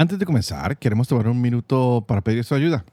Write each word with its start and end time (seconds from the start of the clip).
Antes 0.00 0.16
de 0.20 0.26
comenzar, 0.26 0.78
queremos 0.78 1.08
tomar 1.08 1.26
un 1.26 1.40
minuto 1.40 2.04
para 2.06 2.20
pedir 2.20 2.44
su 2.44 2.54
ayuda. 2.54 2.84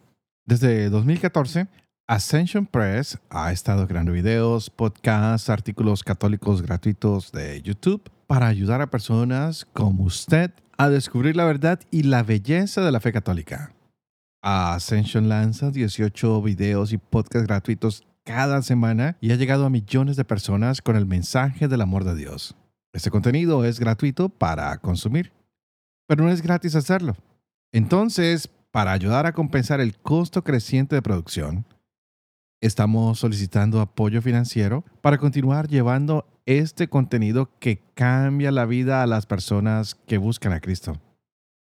Desde 0.44 0.90
2014, 0.90 1.67
Ascension 2.08 2.66
Press 2.66 3.20
ha 3.29 3.51
estado 3.51 3.88
creando 3.88 4.12
videos, 4.12 4.71
podcasts, 4.71 5.52
artículos 5.52 6.04
católicos 6.04 6.64
gratuitos 6.64 7.32
de 7.32 7.62
YouTube 7.62 8.10
para 8.26 8.48
ayudar 8.48 8.82
a 8.82 8.89
personas 8.89 9.68
como 9.71 10.04
usted 10.04 10.50
a 10.80 10.89
descubrir 10.89 11.36
la 11.36 11.46
verdad 11.46 11.80
y 11.91 12.02
la 12.02 12.23
belleza 12.23 12.82
de 12.82 12.91
la 12.91 13.00
fe 13.00 13.14
católica. 13.14 13.72
Ascension 14.42 15.30
lanza 15.30 15.70
18 15.70 16.42
videos 16.42 16.92
y 16.92 16.98
podcasts 16.98 17.46
gratuitos 17.46 18.04
cada 18.24 18.64
semana 18.64 19.16
y 19.22 19.32
ha 19.32 19.36
llegado 19.36 19.68
a 19.68 19.70
millones 19.70 20.16
de 20.16 20.26
personas 20.26 20.82
con 20.82 20.96
el 20.96 21.06
mensaje 21.06 21.68
del 21.68 21.82
amor 21.82 22.04
de 22.04 22.16
Dios. 22.16 22.56
Este 22.94 23.12
contenido 23.12 23.64
es 23.64 23.80
gratuito 23.80 24.30
para 24.30 24.76
consumir 24.80 25.36
pero 26.08 26.24
no 26.24 26.32
es 26.32 26.42
gratis 26.42 26.76
hacerlo. 26.76 27.16
Entonces, 27.71 28.50
para 28.71 28.92
ayudar 28.92 29.25
a 29.25 29.34
compensar 29.34 29.79
el 29.79 29.98
costo 29.98 30.43
creciente 30.43 30.96
de 30.96 31.02
producción, 31.02 31.66
estamos 32.62 33.20
solicitando 33.20 33.81
apoyo 33.81 34.21
financiero 34.21 34.84
para 35.02 35.17
continuar 35.17 35.67
llevando 35.67 36.27
este 36.45 36.88
contenido 36.88 37.52
que 37.59 37.84
cambia 37.93 38.52
la 38.52 38.65
vida 38.65 39.02
a 39.02 39.07
las 39.07 39.26
personas 39.26 39.95
que 39.95 40.17
buscan 40.17 40.53
a 40.53 40.59
Cristo. 40.59 40.99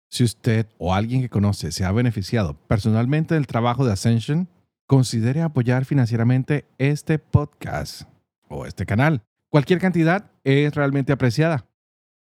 Si 0.09 0.23
usted 0.23 0.67
o 0.77 0.93
alguien 0.93 1.21
que 1.21 1.29
conoce 1.29 1.71
se 1.71 1.85
ha 1.85 1.91
beneficiado 1.91 2.55
personalmente 2.67 3.35
del 3.35 3.47
trabajo 3.47 3.85
de 3.85 3.93
Ascension, 3.93 4.49
considere 4.87 5.41
apoyar 5.43 5.85
financieramente 5.85 6.65
este 6.79 7.19
podcast 7.19 8.03
o 8.47 8.65
este 8.65 8.87
canal. 8.87 9.21
Cualquier 9.49 9.79
cantidad 9.79 10.31
es 10.43 10.73
realmente 10.73 11.13
apreciada. 11.13 11.68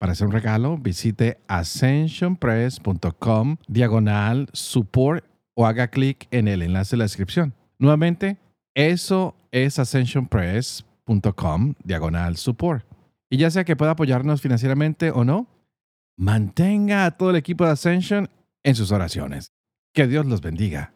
Para 0.01 0.11
hacer 0.13 0.25
un 0.25 0.33
regalo, 0.33 0.79
visite 0.79 1.37
ascensionpress.com 1.47 3.57
diagonal 3.67 4.49
support 4.51 5.23
o 5.53 5.67
haga 5.67 5.89
clic 5.89 6.27
en 6.31 6.47
el 6.47 6.63
enlace 6.63 6.95
de 6.95 6.97
la 6.97 7.03
descripción. 7.03 7.53
Nuevamente, 7.77 8.39
eso 8.73 9.35
es 9.51 9.77
ascensionpress.com 9.77 11.75
diagonal 11.83 12.37
support. 12.37 12.83
Y 13.29 13.37
ya 13.37 13.51
sea 13.51 13.63
que 13.63 13.75
pueda 13.75 13.91
apoyarnos 13.91 14.41
financieramente 14.41 15.11
o 15.11 15.23
no, 15.23 15.45
mantenga 16.17 17.05
a 17.05 17.11
todo 17.11 17.29
el 17.29 17.35
equipo 17.35 17.65
de 17.65 17.71
Ascension 17.73 18.27
en 18.63 18.73
sus 18.73 18.91
oraciones. 18.91 19.51
Que 19.93 20.07
Dios 20.07 20.25
los 20.25 20.41
bendiga. 20.41 20.95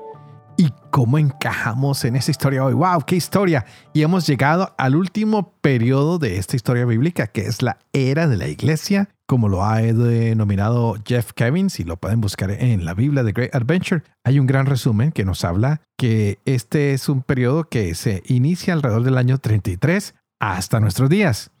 y 0.57 0.69
cómo 0.89 1.17
encajamos 1.17 2.05
en 2.05 2.15
esa 2.15 2.31
historia 2.31 2.63
hoy. 2.63 2.73
¡Wow! 2.73 3.03
¡Qué 3.05 3.15
historia! 3.15 3.65
Y 3.93 4.01
hemos 4.01 4.27
llegado 4.27 4.73
al 4.77 4.95
último 4.95 5.53
periodo 5.61 6.19
de 6.19 6.37
esta 6.37 6.55
historia 6.55 6.85
bíblica, 6.85 7.27
que 7.27 7.41
es 7.41 7.61
la 7.61 7.79
era 7.93 8.27
de 8.27 8.37
la 8.37 8.47
iglesia, 8.47 9.09
como 9.25 9.49
lo 9.49 9.63
ha 9.63 9.77
denominado 9.81 10.95
Jeff 11.05 11.31
Kevin, 11.33 11.69
si 11.69 11.83
lo 11.83 11.97
pueden 11.97 12.21
buscar 12.21 12.51
en 12.51 12.85
la 12.85 12.93
Biblia 12.93 13.23
de 13.23 13.31
Great 13.31 13.55
Adventure. 13.55 14.03
Hay 14.23 14.39
un 14.39 14.47
gran 14.47 14.65
resumen 14.65 15.11
que 15.11 15.25
nos 15.25 15.45
habla 15.45 15.81
que 15.97 16.39
este 16.45 16.93
es 16.93 17.07
un 17.09 17.21
periodo 17.21 17.69
que 17.69 17.95
se 17.95 18.23
inicia 18.27 18.73
alrededor 18.73 19.03
del 19.03 19.17
año 19.17 19.37
33 19.37 20.15
hasta 20.39 20.79
nuestros 20.79 21.09
días. 21.09 21.51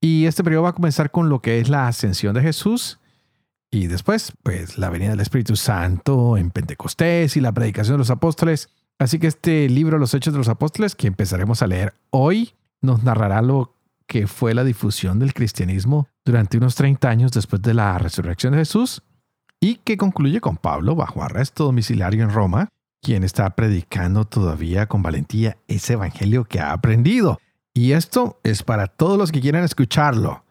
Y 0.00 0.26
este 0.26 0.44
periodo 0.44 0.64
va 0.64 0.70
a 0.70 0.74
comenzar 0.74 1.10
con 1.10 1.28
lo 1.28 1.40
que 1.40 1.60
es 1.60 1.68
la 1.68 1.88
ascensión 1.88 2.34
de 2.34 2.42
Jesús 2.42 2.98
y 3.74 3.88
después, 3.88 4.32
pues 4.44 4.78
la 4.78 4.88
venida 4.88 5.10
del 5.10 5.20
Espíritu 5.20 5.56
Santo 5.56 6.36
en 6.36 6.50
Pentecostés 6.50 7.36
y 7.36 7.40
la 7.40 7.52
predicación 7.52 7.94
de 7.94 7.98
los 7.98 8.10
apóstoles. 8.10 8.68
Así 9.00 9.18
que 9.18 9.26
este 9.26 9.68
libro, 9.68 9.98
Los 9.98 10.14
Hechos 10.14 10.32
de 10.32 10.38
los 10.38 10.48
Apóstoles, 10.48 10.94
que 10.94 11.08
empezaremos 11.08 11.60
a 11.60 11.66
leer 11.66 11.94
hoy, 12.10 12.54
nos 12.80 13.02
narrará 13.02 13.42
lo 13.42 13.74
que 14.06 14.28
fue 14.28 14.54
la 14.54 14.62
difusión 14.62 15.18
del 15.18 15.34
cristianismo 15.34 16.06
durante 16.24 16.56
unos 16.56 16.76
30 16.76 17.08
años 17.08 17.32
después 17.32 17.62
de 17.62 17.74
la 17.74 17.98
resurrección 17.98 18.52
de 18.52 18.60
Jesús 18.60 19.02
y 19.60 19.76
que 19.76 19.96
concluye 19.96 20.40
con 20.40 20.56
Pablo 20.56 20.94
bajo 20.94 21.22
arresto 21.22 21.64
domiciliario 21.64 22.22
en 22.22 22.30
Roma, 22.30 22.68
quien 23.02 23.24
está 23.24 23.50
predicando 23.50 24.24
todavía 24.24 24.86
con 24.86 25.02
valentía 25.02 25.56
ese 25.66 25.94
evangelio 25.94 26.44
que 26.44 26.60
ha 26.60 26.72
aprendido. 26.72 27.40
Y 27.72 27.92
esto 27.92 28.38
es 28.44 28.62
para 28.62 28.86
todos 28.86 29.18
los 29.18 29.32
que 29.32 29.40
quieran 29.40 29.64
escucharlo. 29.64 30.43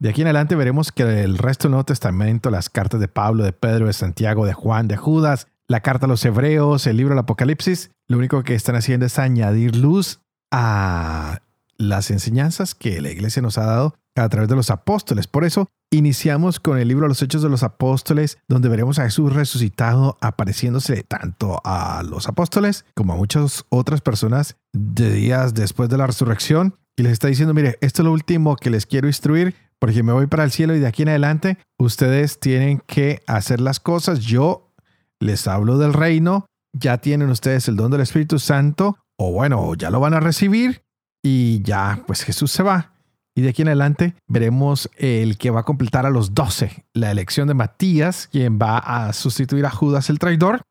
De 0.00 0.08
aquí 0.10 0.22
en 0.22 0.26
adelante 0.26 0.56
veremos 0.56 0.92
que 0.92 1.22
el 1.22 1.38
resto 1.38 1.68
del 1.68 1.72
Nuevo 1.72 1.84
Testamento, 1.84 2.50
las 2.50 2.68
cartas 2.68 3.00
de 3.00 3.08
Pablo, 3.08 3.44
de 3.44 3.52
Pedro, 3.52 3.86
de 3.86 3.92
Santiago, 3.92 4.44
de 4.44 4.52
Juan, 4.52 4.88
de 4.88 4.96
Judas, 4.96 5.46
la 5.68 5.80
carta 5.80 6.06
a 6.06 6.08
los 6.08 6.24
Hebreos, 6.24 6.86
el 6.86 6.96
libro 6.96 7.14
del 7.14 7.20
Apocalipsis, 7.20 7.90
lo 8.06 8.18
único 8.18 8.42
que 8.42 8.54
están 8.54 8.76
haciendo 8.76 9.06
es 9.06 9.18
añadir 9.18 9.76
luz 9.76 10.20
a 10.50 11.40
las 11.78 12.10
enseñanzas 12.10 12.74
que 12.74 13.00
la 13.00 13.10
iglesia 13.10 13.42
nos 13.42 13.58
ha 13.58 13.64
dado 13.64 13.94
a 14.16 14.28
través 14.28 14.48
de 14.48 14.56
los 14.56 14.70
apóstoles. 14.70 15.26
Por 15.26 15.44
eso 15.44 15.68
iniciamos 15.90 16.60
con 16.60 16.78
el 16.78 16.88
libro 16.88 17.08
Los 17.08 17.22
Hechos 17.22 17.42
de 17.42 17.48
los 17.48 17.62
Apóstoles, 17.62 18.38
donde 18.48 18.68
veremos 18.68 18.98
a 18.98 19.04
Jesús 19.04 19.32
resucitado 19.32 20.18
apareciéndose 20.20 21.02
tanto 21.02 21.60
a 21.64 22.02
los 22.02 22.28
apóstoles 22.28 22.84
como 22.94 23.12
a 23.12 23.16
muchas 23.16 23.64
otras 23.70 24.00
personas 24.00 24.56
de 24.72 25.10
días 25.12 25.54
después 25.54 25.88
de 25.88 25.98
la 25.98 26.06
resurrección. 26.06 26.76
Y 26.96 27.02
les 27.02 27.12
está 27.12 27.26
diciendo, 27.26 27.54
mire, 27.54 27.76
esto 27.80 28.02
es 28.02 28.04
lo 28.04 28.12
último 28.12 28.54
que 28.56 28.70
les 28.70 28.86
quiero 28.86 29.08
instruir 29.08 29.56
porque 29.84 30.02
me 30.02 30.14
voy 30.14 30.26
para 30.26 30.44
el 30.44 30.50
cielo 30.50 30.74
y 30.74 30.78
de 30.78 30.86
aquí 30.86 31.02
en 31.02 31.10
adelante 31.10 31.58
ustedes 31.78 32.40
tienen 32.40 32.80
que 32.86 33.20
hacer 33.26 33.60
las 33.60 33.80
cosas. 33.80 34.20
Yo 34.20 34.72
les 35.20 35.46
hablo 35.46 35.76
del 35.76 35.92
reino, 35.92 36.46
ya 36.72 36.96
tienen 36.96 37.28
ustedes 37.28 37.68
el 37.68 37.76
don 37.76 37.90
del 37.90 38.00
Espíritu 38.00 38.38
Santo, 38.38 38.96
o 39.18 39.30
bueno, 39.30 39.74
ya 39.74 39.90
lo 39.90 40.00
van 40.00 40.14
a 40.14 40.20
recibir 40.20 40.80
y 41.22 41.60
ya, 41.60 42.02
pues 42.06 42.22
Jesús 42.22 42.50
se 42.50 42.62
va. 42.62 42.94
Y 43.36 43.42
de 43.42 43.50
aquí 43.50 43.60
en 43.60 43.68
adelante 43.68 44.14
veremos 44.26 44.88
el 44.96 45.36
que 45.36 45.50
va 45.50 45.60
a 45.60 45.64
completar 45.64 46.06
a 46.06 46.10
los 46.10 46.32
doce, 46.32 46.86
la 46.94 47.10
elección 47.10 47.46
de 47.46 47.52
Matías, 47.52 48.28
quien 48.32 48.58
va 48.58 48.78
a 48.78 49.12
sustituir 49.12 49.66
a 49.66 49.70
Judas 49.70 50.08
el 50.08 50.18
traidor. 50.18 50.62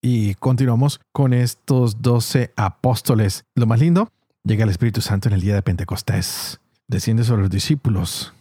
Y 0.00 0.36
continuamos 0.36 1.00
con 1.12 1.32
estos 1.32 2.02
doce 2.02 2.52
apóstoles. 2.54 3.42
Lo 3.56 3.66
más 3.66 3.80
lindo, 3.80 4.10
llega 4.44 4.62
el 4.62 4.70
Espíritu 4.70 5.00
Santo 5.00 5.28
en 5.28 5.34
el 5.34 5.40
día 5.40 5.56
de 5.56 5.62
Pentecostés. 5.62 6.60
Desciende 6.86 7.24
sobre 7.24 7.42
los 7.42 7.50
discípulos 7.50 8.32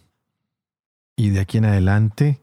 y 1.15 1.29
de 1.29 1.41
aquí 1.41 1.57
en 1.57 1.65
adelante 1.65 2.39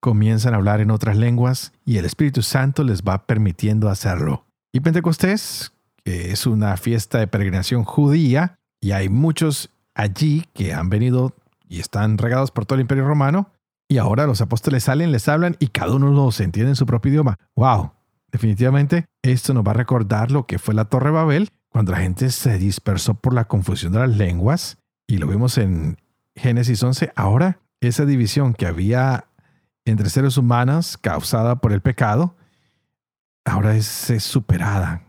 comienzan 0.00 0.54
a 0.54 0.58
hablar 0.58 0.80
en 0.80 0.90
otras 0.90 1.16
lenguas 1.16 1.72
y 1.84 1.98
el 1.98 2.04
Espíritu 2.04 2.42
Santo 2.42 2.84
les 2.84 3.02
va 3.02 3.26
permitiendo 3.26 3.88
hacerlo. 3.88 4.44
Y 4.72 4.80
Pentecostés, 4.80 5.72
que 6.04 6.32
es 6.32 6.46
una 6.46 6.76
fiesta 6.76 7.18
de 7.18 7.26
peregrinación 7.26 7.84
judía, 7.84 8.58
y 8.80 8.92
hay 8.92 9.08
muchos 9.08 9.70
allí 9.94 10.44
que 10.54 10.72
han 10.72 10.88
venido 10.88 11.34
y 11.68 11.80
están 11.80 12.16
regados 12.18 12.50
por 12.50 12.64
todo 12.64 12.76
el 12.76 12.82
imperio 12.82 13.06
romano, 13.06 13.50
y 13.88 13.98
ahora 13.98 14.26
los 14.26 14.40
apóstoles 14.40 14.84
salen, 14.84 15.12
les 15.12 15.28
hablan 15.28 15.56
y 15.58 15.68
cada 15.68 15.94
uno 15.94 16.10
los 16.10 16.40
entiende 16.40 16.72
en 16.72 16.76
su 16.76 16.86
propio 16.86 17.10
idioma. 17.10 17.36
¡Wow! 17.56 17.92
Definitivamente, 18.30 19.06
esto 19.22 19.54
nos 19.54 19.66
va 19.66 19.70
a 19.70 19.74
recordar 19.74 20.30
lo 20.30 20.46
que 20.46 20.58
fue 20.58 20.74
la 20.74 20.84
Torre 20.84 21.10
Babel, 21.10 21.48
cuando 21.70 21.92
la 21.92 21.98
gente 21.98 22.30
se 22.30 22.58
dispersó 22.58 23.14
por 23.14 23.32
la 23.32 23.46
confusión 23.46 23.92
de 23.92 24.00
las 24.00 24.16
lenguas, 24.16 24.78
y 25.06 25.16
lo 25.16 25.26
vemos 25.26 25.56
en 25.58 25.96
Génesis 26.36 26.82
11. 26.82 27.12
Ahora 27.16 27.60
esa 27.80 28.04
división 28.04 28.54
que 28.54 28.66
había 28.66 29.28
entre 29.84 30.10
seres 30.10 30.36
humanos 30.36 30.98
causada 30.98 31.56
por 31.56 31.72
el 31.72 31.80
pecado, 31.80 32.36
ahora 33.44 33.74
es, 33.76 33.86
superada 34.22 35.02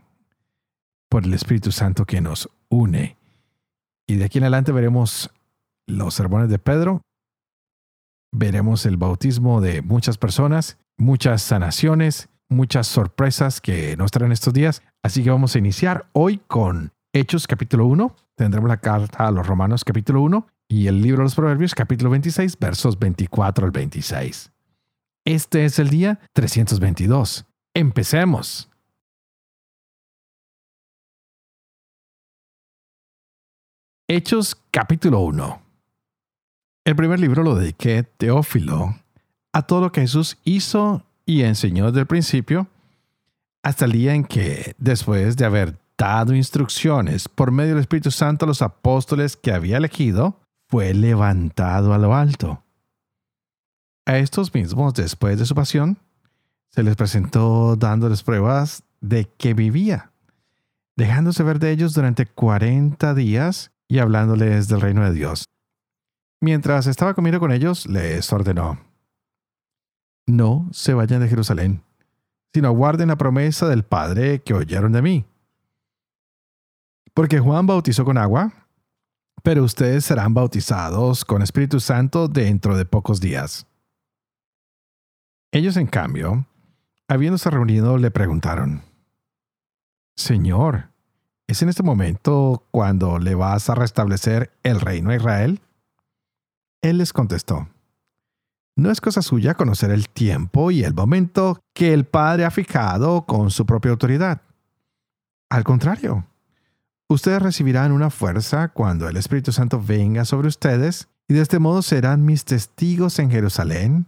por 1.08 1.24
el 1.24 1.34
Espíritu 1.34 1.72
Santo 1.72 2.04
que 2.06 2.20
nos 2.20 2.48
une. 2.68 3.18
Y 4.06 4.16
de 4.16 4.24
aquí 4.24 4.38
en 4.38 4.44
adelante 4.44 4.72
veremos 4.72 5.30
los 5.86 6.14
sermones 6.14 6.48
de 6.48 6.58
Pedro, 6.58 7.02
veremos 8.32 8.86
el 8.86 8.96
bautismo 8.96 9.60
de 9.60 9.82
muchas 9.82 10.18
personas, 10.18 10.78
muchas 10.96 11.42
sanaciones, 11.42 12.28
muchas 12.48 12.86
sorpresas 12.86 13.60
que 13.60 13.96
nos 13.96 14.10
traen 14.10 14.32
estos 14.32 14.54
días. 14.54 14.82
Así 15.02 15.22
que 15.22 15.30
vamos 15.30 15.54
a 15.54 15.58
iniciar 15.58 16.08
hoy 16.12 16.38
con 16.46 16.92
Hechos 17.12 17.46
capítulo 17.46 17.86
1. 17.86 18.14
Tendremos 18.36 18.68
la 18.68 18.78
carta 18.78 19.26
a 19.26 19.30
los 19.30 19.46
Romanos 19.46 19.84
capítulo 19.84 20.22
1 20.22 20.46
y 20.70 20.86
el 20.86 21.02
libro 21.02 21.18
de 21.18 21.24
los 21.24 21.34
Proverbios, 21.34 21.74
capítulo 21.74 22.10
26, 22.10 22.56
versos 22.56 22.96
24 22.96 23.64
al 23.66 23.72
26. 23.72 24.52
Este 25.24 25.64
es 25.64 25.80
el 25.80 25.90
día 25.90 26.20
322. 26.32 27.44
Empecemos. 27.74 28.70
Hechos 34.06 34.56
capítulo 34.70 35.20
1. 35.20 35.60
El 36.84 36.96
primer 36.96 37.18
libro 37.18 37.42
lo 37.42 37.56
dediqué, 37.56 38.04
Teófilo, 38.04 38.94
a 39.52 39.62
todo 39.62 39.80
lo 39.80 39.92
que 39.92 40.02
Jesús 40.02 40.38
hizo 40.44 41.04
y 41.26 41.42
enseñó 41.42 41.86
desde 41.86 42.00
el 42.00 42.06
principio, 42.06 42.68
hasta 43.64 43.86
el 43.86 43.92
día 43.92 44.14
en 44.14 44.24
que, 44.24 44.76
después 44.78 45.36
de 45.36 45.46
haber 45.46 45.78
dado 45.98 46.32
instrucciones 46.32 47.28
por 47.28 47.50
medio 47.50 47.74
del 47.74 47.80
Espíritu 47.80 48.12
Santo 48.12 48.44
a 48.44 48.48
los 48.48 48.62
apóstoles 48.62 49.36
que 49.36 49.52
había 49.52 49.76
elegido, 49.76 50.40
fue 50.70 50.94
levantado 50.94 51.92
a 51.92 51.98
lo 51.98 52.14
alto. 52.14 52.62
A 54.06 54.18
estos 54.18 54.54
mismos, 54.54 54.94
después 54.94 55.38
de 55.38 55.44
su 55.44 55.54
pasión, 55.54 55.98
se 56.70 56.84
les 56.84 56.94
presentó 56.94 57.74
dándoles 57.74 58.22
pruebas 58.22 58.84
de 59.00 59.28
que 59.36 59.52
vivía, 59.52 60.12
dejándose 60.96 61.42
ver 61.42 61.58
de 61.58 61.72
ellos 61.72 61.92
durante 61.94 62.26
cuarenta 62.26 63.14
días 63.14 63.72
y 63.88 63.98
hablándoles 63.98 64.68
del 64.68 64.80
reino 64.80 65.04
de 65.04 65.12
Dios. 65.12 65.44
Mientras 66.40 66.86
estaba 66.86 67.14
comiendo 67.14 67.40
con 67.40 67.50
ellos, 67.50 67.86
les 67.86 68.32
ordenó, 68.32 68.78
no 70.26 70.68
se 70.72 70.94
vayan 70.94 71.20
de 71.20 71.28
Jerusalén, 71.28 71.82
sino 72.54 72.70
guarden 72.70 73.08
la 73.08 73.16
promesa 73.16 73.68
del 73.68 73.82
Padre 73.82 74.40
que 74.42 74.54
oyeron 74.54 74.92
de 74.92 75.02
mí. 75.02 75.24
Porque 77.12 77.40
Juan 77.40 77.66
bautizó 77.66 78.04
con 78.04 78.16
agua, 78.16 78.52
pero 79.42 79.64
ustedes 79.64 80.04
serán 80.04 80.34
bautizados 80.34 81.24
con 81.24 81.42
Espíritu 81.42 81.80
Santo 81.80 82.28
dentro 82.28 82.76
de 82.76 82.84
pocos 82.84 83.20
días. 83.20 83.66
Ellos, 85.52 85.76
en 85.76 85.86
cambio, 85.86 86.46
habiéndose 87.08 87.50
reunido, 87.50 87.98
le 87.98 88.10
preguntaron, 88.10 88.82
Señor, 90.16 90.90
¿es 91.48 91.62
en 91.62 91.68
este 91.68 91.82
momento 91.82 92.66
cuando 92.70 93.18
le 93.18 93.34
vas 93.34 93.68
a 93.68 93.74
restablecer 93.74 94.52
el 94.62 94.80
reino 94.80 95.10
a 95.10 95.16
Israel? 95.16 95.60
Él 96.82 96.98
les 96.98 97.12
contestó, 97.12 97.68
no 98.76 98.90
es 98.90 99.00
cosa 99.00 99.20
suya 99.22 99.54
conocer 99.54 99.90
el 99.90 100.08
tiempo 100.08 100.70
y 100.70 100.84
el 100.84 100.94
momento 100.94 101.60
que 101.74 101.92
el 101.92 102.06
Padre 102.06 102.44
ha 102.44 102.50
fijado 102.50 103.26
con 103.26 103.50
su 103.50 103.66
propia 103.66 103.90
autoridad. 103.90 104.42
Al 105.50 105.64
contrario, 105.64 106.26
ustedes 107.14 107.42
recibirán 107.42 107.92
una 107.92 108.08
fuerza 108.08 108.68
cuando 108.68 109.08
el 109.08 109.16
Espíritu 109.16 109.52
Santo 109.52 109.82
venga 109.82 110.24
sobre 110.24 110.48
ustedes 110.48 111.08
y 111.28 111.34
de 111.34 111.42
este 111.42 111.58
modo 111.58 111.82
serán 111.82 112.24
mis 112.24 112.44
testigos 112.44 113.18
en 113.18 113.30
Jerusalén, 113.30 114.06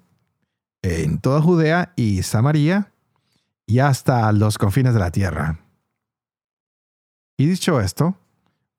en 0.83 1.19
toda 1.19 1.43
Judea 1.43 1.93
y 1.97 2.23
Samaria 2.23 2.93
y 3.67 3.81
hasta 3.81 4.31
los 4.33 4.57
confines 4.57 4.95
de 4.95 5.01
la 5.01 5.11
tierra. 5.11 5.59
Y 7.37 7.47
dicho 7.47 7.81
esto, 7.81 8.17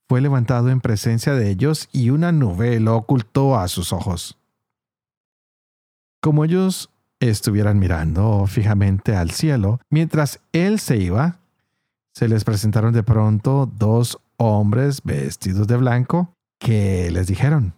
fue 0.07 0.21
levantado 0.21 0.69
en 0.69 0.79
presencia 0.79 1.33
de 1.33 1.49
ellos 1.49 1.89
y 1.91 2.09
una 2.09 2.31
nube 2.31 2.79
lo 2.79 2.95
ocultó 2.95 3.57
a 3.57 3.67
sus 3.67 3.91
ojos. 3.91 4.37
Como 6.21 6.45
ellos 6.45 6.89
estuvieran 7.19 7.77
mirando 7.77 8.45
fijamente 8.47 9.15
al 9.15 9.31
cielo, 9.31 9.81
mientras 9.89 10.39
él 10.53 10.79
se 10.79 10.97
iba, 10.97 11.39
se 12.13 12.27
les 12.27 12.43
presentaron 12.43 12.93
de 12.93 13.03
pronto 13.03 13.65
dos 13.65 14.19
hombres 14.37 15.01
vestidos 15.03 15.67
de 15.67 15.77
blanco 15.77 16.33
que 16.59 17.09
les 17.11 17.27
dijeron, 17.27 17.73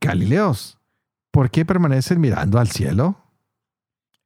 Galileos, 0.00 0.78
¿por 1.30 1.50
qué 1.50 1.64
permanecen 1.64 2.20
mirando 2.20 2.58
al 2.58 2.68
cielo? 2.68 3.16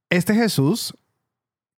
Este 0.09 0.35
Jesús, 0.35 0.95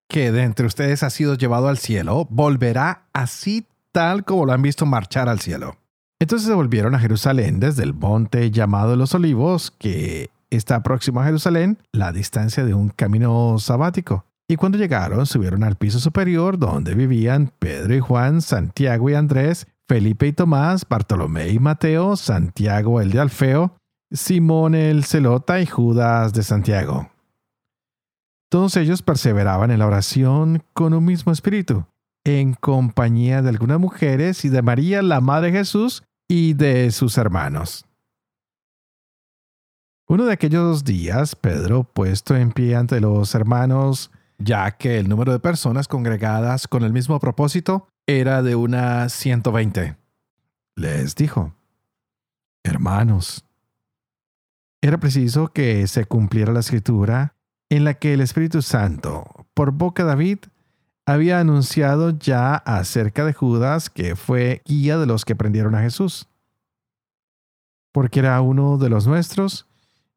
que 0.09 0.33
de 0.33 0.43
entre 0.43 0.67
ustedes 0.67 1.03
ha 1.03 1.11
sido 1.11 1.35
llevado 1.35 1.69
al 1.69 1.79
cielo, 1.79 2.27
volverá 2.31 3.07
así 3.13 3.67
tal 3.91 4.25
como 4.25 4.47
lo 4.47 4.53
han 4.53 4.63
visto 4.63 4.87
marchar 4.87 5.29
al 5.29 5.41
cielo. 5.41 5.77
Entonces 6.19 6.47
se 6.47 6.55
volvieron 6.55 6.95
a 6.95 7.01
Jerusalén 7.01 7.61
desde 7.61 7.83
el 7.83 7.95
monte 7.95 8.51
llamado 8.51 8.97
Los 8.97 9.15
Olivos, 9.15 9.73
que 9.73 10.31
está 10.51 10.83
próximo 10.83 11.21
a 11.21 11.25
Jerusalén, 11.25 11.79
la 11.91 12.13
distancia 12.13 12.65
de 12.65 12.75
un 12.75 12.91
camino 12.91 13.59
sabático. 13.59 14.25
Y 14.53 14.57
cuando 14.57 14.77
llegaron, 14.77 15.25
subieron 15.25 15.65
al 15.65 15.77
piso 15.77 15.99
superior 15.99 16.59
donde 16.59 16.95
vivían 16.95 17.55
Pedro 17.59 17.95
y 17.95 18.01
Juan, 18.01 18.43
Santiago 18.43 19.09
y 19.09 19.15
Andrés, 19.15 19.67
Felipe 19.89 20.27
y 20.27 20.35
Tomás, 20.35 20.87
Bartolomé 20.87 21.49
y 21.49 21.59
Mateo, 21.59 22.17
Santiago 22.17 23.01
el 23.01 23.13
de 23.13 23.21
Alfeo, 23.21 23.79
Simón 24.11 24.75
el 24.75 25.05
Celota 25.05 25.59
y 25.63 25.65
Judas 25.65 26.35
de 26.35 26.43
Santiago. 26.43 27.11
Todos 28.51 28.77
ellos 28.77 29.01
perseveraban 29.01 29.71
en 29.71 29.79
la 29.79 29.87
oración 29.87 30.63
con 30.75 30.93
un 30.93 31.07
mismo 31.07 31.33
espíritu, 31.33 31.87
en 32.23 32.53
compañía 32.53 33.41
de 33.41 33.49
algunas 33.49 33.81
mujeres 33.81 34.45
y 34.45 34.51
de 34.51 34.61
María, 34.61 35.01
la 35.01 35.23
Madre 35.23 35.51
de 35.51 35.61
Jesús, 35.61 36.03
y 36.29 36.53
de 36.53 36.91
sus 36.91 37.17
hermanos. 37.17 37.87
Uno 40.09 40.27
de 40.27 40.35
aquellos 40.35 40.85
días, 40.85 41.37
Pedro, 41.37 41.85
puesto 41.85 42.37
en 42.37 42.53
pie 42.53 42.77
ante 42.77 43.01
los 43.01 43.35
hermanos, 43.35 44.11
ya 44.43 44.71
que 44.73 44.99
el 44.99 45.09
número 45.09 45.33
de 45.33 45.39
personas 45.39 45.89
congregadas 45.89 46.69
con 46.69 46.83
el 46.83 46.93
mismo 46.93 47.19
propósito 47.21 47.89
era 48.07 48.43
de 48.43 48.57
unas 48.57 49.13
120, 49.13 49.97
les 50.77 51.15
dijo, 51.15 51.55
Hermanos, 52.65 53.45
era 54.83 54.99
preciso 54.99 55.49
que 55.49 55.87
se 55.87 56.05
cumpliera 56.05 56.53
la 56.53 56.61
escritura 56.61 57.35
en 57.71 57.85
la 57.85 57.95
que 57.95 58.15
el 58.15 58.21
Espíritu 58.21 58.63
Santo, 58.63 59.47
por 59.55 59.73
boca 59.73 60.03
de 60.03 60.09
David, 60.09 60.39
había 61.07 61.41
anunciado 61.41 62.11
ya 62.11 62.55
acerca 62.55 63.25
de 63.25 63.33
Judas 63.33 63.91
que 63.91 64.17
fue 64.17 64.63
guía 64.65 64.99
de 64.99 65.07
los 65.07 65.25
que 65.25 65.37
prendieron 65.37 65.75
a 65.75 65.83
Jesús, 65.83 66.29
porque 67.93 68.21
era 68.21 68.41
uno 68.41 68.79
de 68.79 68.89
los 68.89 69.07
nuestros 69.07 69.67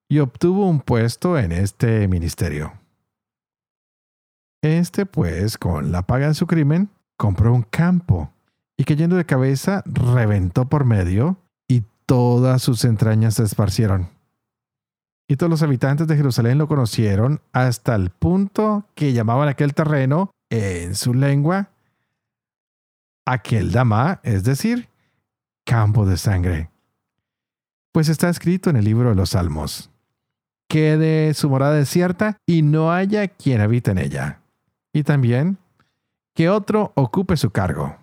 y 0.07 0.19
obtuvo 0.19 0.67
un 0.67 0.81
puesto 0.81 1.37
en 1.37 1.51
este 1.51 2.07
ministerio. 2.07 2.73
Este, 4.65 5.05
pues, 5.05 5.59
con 5.59 5.91
la 5.91 6.01
paga 6.01 6.27
de 6.27 6.33
su 6.33 6.47
crimen, 6.47 6.89
compró 7.17 7.53
un 7.53 7.61
campo 7.61 8.33
y 8.75 8.83
cayendo 8.83 9.15
de 9.15 9.25
cabeza, 9.25 9.83
reventó 9.85 10.65
por 10.65 10.85
medio 10.85 11.37
y 11.67 11.83
todas 12.07 12.63
sus 12.63 12.83
entrañas 12.83 13.35
se 13.35 13.43
esparcieron. 13.43 14.09
Y 15.27 15.35
todos 15.35 15.51
los 15.51 15.61
habitantes 15.61 16.07
de 16.07 16.17
Jerusalén 16.17 16.57
lo 16.57 16.67
conocieron 16.67 17.41
hasta 17.53 17.93
el 17.93 18.09
punto 18.09 18.87
que 18.95 19.13
llamaban 19.13 19.49
aquel 19.49 19.75
terreno, 19.75 20.31
en 20.49 20.95
su 20.95 21.13
lengua, 21.13 21.69
aquel 23.23 23.71
dama, 23.71 24.19
es 24.23 24.43
decir, 24.43 24.89
campo 25.63 26.07
de 26.07 26.17
sangre. 26.17 26.71
Pues 27.91 28.09
está 28.09 28.29
escrito 28.29 28.71
en 28.71 28.77
el 28.77 28.85
libro 28.85 29.09
de 29.09 29.15
los 29.15 29.29
Salmos 29.29 29.91
quede 30.67 31.33
su 31.33 31.49
morada 31.49 31.75
desierta 31.75 32.37
y 32.45 32.61
no 32.61 32.91
haya 32.91 33.27
quien 33.27 33.61
habite 33.61 33.91
en 33.91 33.99
ella. 33.99 34.41
Y 34.95 35.03
también 35.03 35.57
que 36.33 36.49
otro 36.49 36.93
ocupe 36.95 37.37
su 37.37 37.49
cargo. 37.49 37.97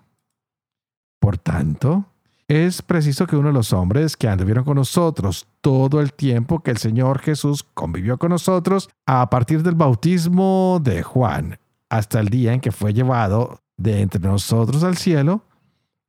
Por 1.19 1.38
tanto, 1.38 2.05
es 2.49 2.83
preciso 2.83 3.26
que 3.26 3.37
uno 3.37 3.49
de 3.49 3.55
los 3.55 3.73
hombres 3.73 4.17
que 4.17 4.28
anduvieron 4.28 4.64
con 4.64 4.76
nosotros 4.76 5.49
todo 5.61 6.00
el 6.00 6.12
tiempo 6.12 6.62
que 6.62 6.71
el 6.71 6.76
Señor 6.76 7.21
Jesús 7.21 7.64
convivió 7.75 8.19
con 8.19 8.31
nosotros, 8.31 8.90
a 9.07 9.28
partir 9.31 9.62
del 9.62 9.75
bautismo 9.75 10.81
de 10.83 11.02
Juan 11.02 11.59
hasta 11.88 12.21
el 12.21 12.28
día 12.28 12.52
en 12.52 12.61
que 12.61 12.73
fue 12.73 12.93
llevado 12.93 13.61
de 13.76 14.02
entre 14.02 14.21
nosotros 14.21 14.85
al 14.85 14.97
cielo, 14.97 15.43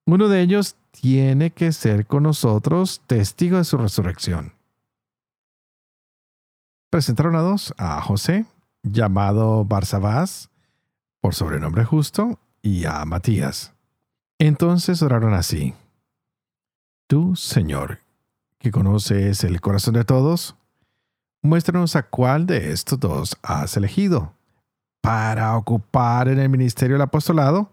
uno 0.05 0.27
de 0.27 0.41
ellos 0.41 0.75
tiene 0.91 1.51
que 1.51 1.71
ser 1.71 2.05
con 2.05 2.23
nosotros 2.23 3.01
testigo 3.07 3.57
de 3.57 3.63
su 3.63 3.77
resurrección 3.77 4.53
presentaron 6.93 7.35
a 7.35 7.41
dos, 7.41 7.73
a 7.79 7.99
José, 8.03 8.45
llamado 8.83 9.65
Barsabás, 9.65 10.51
por 11.23 11.33
sobrenombre 11.33 11.85
justo, 11.85 12.37
y 12.61 12.83
a 12.83 13.05
Matías. 13.05 13.73
Entonces 14.39 15.01
oraron 15.01 15.33
así. 15.33 15.73
Tú, 17.07 17.37
Señor, 17.37 17.99
que 18.59 18.71
conoces 18.71 19.45
el 19.45 19.61
corazón 19.61 19.93
de 19.93 20.03
todos, 20.03 20.57
muéstranos 21.41 21.95
a 21.95 22.03
cuál 22.03 22.45
de 22.45 22.73
estos 22.73 22.99
dos 22.99 23.37
has 23.41 23.77
elegido 23.77 24.33
para 24.99 25.55
ocupar 25.55 26.27
en 26.27 26.39
el 26.39 26.49
ministerio 26.49 26.95
del 26.95 27.03
apostolado 27.03 27.71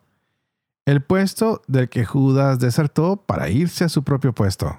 el 0.86 1.02
puesto 1.02 1.62
del 1.66 1.88
que 1.88 2.04
Judas 2.04 2.60
desertó 2.60 3.16
para 3.16 3.48
irse 3.48 3.82
a 3.82 3.88
su 3.88 4.04
propio 4.04 4.32
puesto. 4.32 4.78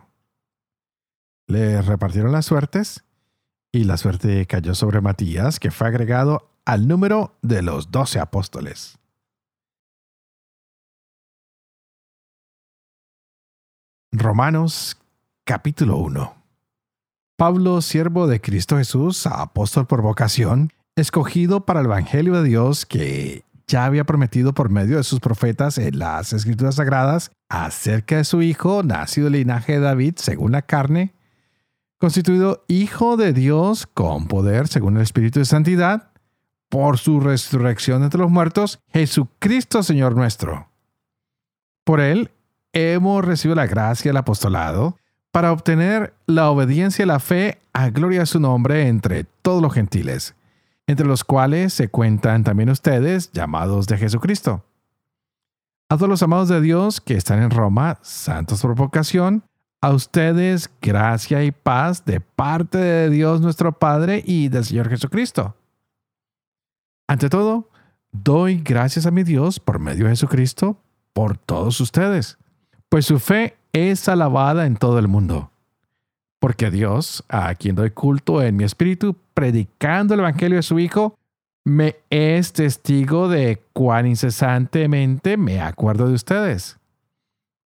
Le 1.48 1.82
repartieron 1.82 2.32
las 2.32 2.46
suertes 2.46 3.04
y 3.74 3.84
la 3.84 3.98
suerte 3.98 4.46
cayó 4.48 4.76
sobre 4.76 5.02
Matías, 5.02 5.60
que 5.60 5.72
fue 5.72 5.88
agregado 5.88 6.51
al 6.66 6.88
número 6.88 7.38
de 7.42 7.62
los 7.62 7.92
doce 7.92 8.20
apóstoles. 8.20 8.98
Romanos 14.12 14.98
capítulo 15.46 15.98
1 15.98 16.42
Pablo, 17.42 17.82
siervo 17.82 18.28
de 18.28 18.40
Cristo 18.40 18.78
Jesús, 18.78 19.26
apóstol 19.26 19.88
por 19.88 20.04
vocación, 20.04 20.72
escogido 20.96 21.66
para 21.66 21.80
el 21.80 21.88
Evangelio 21.88 22.40
de 22.40 22.48
Dios 22.48 22.86
que 22.86 23.46
ya 23.66 23.86
había 23.86 24.04
prometido 24.04 24.54
por 24.54 24.70
medio 24.70 24.98
de 24.98 25.04
sus 25.04 25.20
profetas 25.20 25.80
en 25.80 25.98
las 25.98 26.34
Escrituras 26.34 26.76
Sagradas 26.76 27.32
acerca 27.50 28.18
de 28.18 28.26
su 28.26 28.44
Hijo, 28.44 28.84
nacido 28.84 29.26
del 29.26 29.40
linaje 29.40 29.74
de 29.74 29.80
David 29.80 30.16
según 30.18 30.52
la 30.52 30.62
carne, 30.62 31.16
constituido 31.98 32.64
Hijo 32.68 33.18
de 33.18 33.34
Dios 33.34 33.88
con 33.88 34.28
poder 34.28 34.68
según 34.68 34.98
el 34.98 35.02
Espíritu 35.02 35.40
de 35.40 35.46
Santidad, 35.46 36.11
por 36.72 36.98
su 36.98 37.20
resurrección 37.20 38.02
entre 38.02 38.22
los 38.22 38.32
muertos, 38.32 38.80
Jesucristo 38.94 39.84
Señor 39.84 40.16
nuestro. 40.16 40.70
Por 41.84 42.00
él 42.00 42.32
hemos 42.72 43.26
recibido 43.26 43.56
la 43.56 43.68
gracia 43.68 44.08
del 44.08 44.18
apostolado 44.18 44.96
para 45.32 45.52
obtener 45.52 46.14
la 46.28 46.50
obediencia 46.50 47.04
y 47.04 47.08
la 47.08 47.20
fe 47.20 47.60
a 47.74 47.90
gloria 47.90 48.22
de 48.22 48.26
su 48.26 48.40
nombre 48.40 48.88
entre 48.88 49.26
todos 49.42 49.62
los 49.62 49.74
gentiles, 49.74 50.34
entre 50.88 51.06
los 51.06 51.26
cuales 51.26 51.74
se 51.74 51.90
cuentan 51.90 52.46
también 52.46 52.70
ustedes, 52.70 53.34
llamados 53.34 53.86
de 53.88 53.98
Jesucristo. 53.98 54.64
A 55.90 55.98
todos 55.98 56.10
los 56.10 56.24
amados 56.24 56.48
de 56.48 56.62
Dios 56.62 57.02
que 57.02 57.16
están 57.16 57.44
en 57.44 57.52
Roma, 57.52 58.00
santos 58.02 58.62
por 58.62 58.76
vocación, 58.76 59.44
a 59.82 59.90
ustedes 59.90 60.70
gracia 60.82 61.44
y 61.44 61.52
paz 61.52 62.06
de 62.06 62.22
parte 62.22 62.78
de 62.78 63.10
Dios 63.10 63.42
nuestro 63.42 63.78
Padre 63.78 64.24
y 64.26 64.48
del 64.48 64.64
Señor 64.64 64.88
Jesucristo. 64.88 65.58
Ante 67.12 67.28
todo, 67.28 67.70
doy 68.14 68.62
gracias 68.64 69.06
a 69.06 69.12
mi 69.12 69.24
Dios 69.24 69.60
por 69.60 69.80
medio 69.80 70.06
de 70.06 70.12
Jesucristo 70.12 70.78
por 71.12 71.38
todos 71.38 71.82
ustedes, 71.82 72.38
pues 72.88 73.06
su 73.06 73.20
fe 73.20 73.58
es 73.74 74.08
alabada 74.08 74.66
en 74.66 74.78
todo 74.78 74.98
el 74.98 75.10
mundo. 75.10 75.52
Porque 76.40 76.72
Dios, 76.72 77.26
a 77.28 77.54
quien 77.56 77.76
doy 77.76 77.90
culto 77.90 78.42
en 78.42 78.56
mi 78.56 78.64
espíritu, 78.64 79.18
predicando 79.34 80.14
el 80.14 80.22
Evangelio 80.22 80.56
de 80.56 80.64
su 80.64 80.80
Hijo, 80.80 81.20
me 81.66 81.98
es 82.10 82.54
testigo 82.54 83.28
de 83.28 83.62
cuán 83.74 84.08
incesantemente 84.08 85.36
me 85.36 85.60
acuerdo 85.60 86.08
de 86.08 86.14
ustedes, 86.14 86.80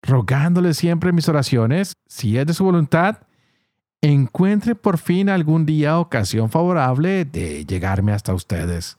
rogándole 0.00 0.72
siempre 0.72 1.12
mis 1.12 1.28
oraciones, 1.28 1.92
si 2.06 2.38
es 2.38 2.46
de 2.46 2.54
su 2.54 2.64
voluntad, 2.64 3.18
encuentre 4.00 4.74
por 4.74 4.96
fin 4.96 5.28
algún 5.28 5.66
día 5.66 5.98
ocasión 5.98 6.48
favorable 6.48 7.26
de 7.26 7.66
llegarme 7.66 8.12
hasta 8.12 8.32
ustedes 8.32 8.96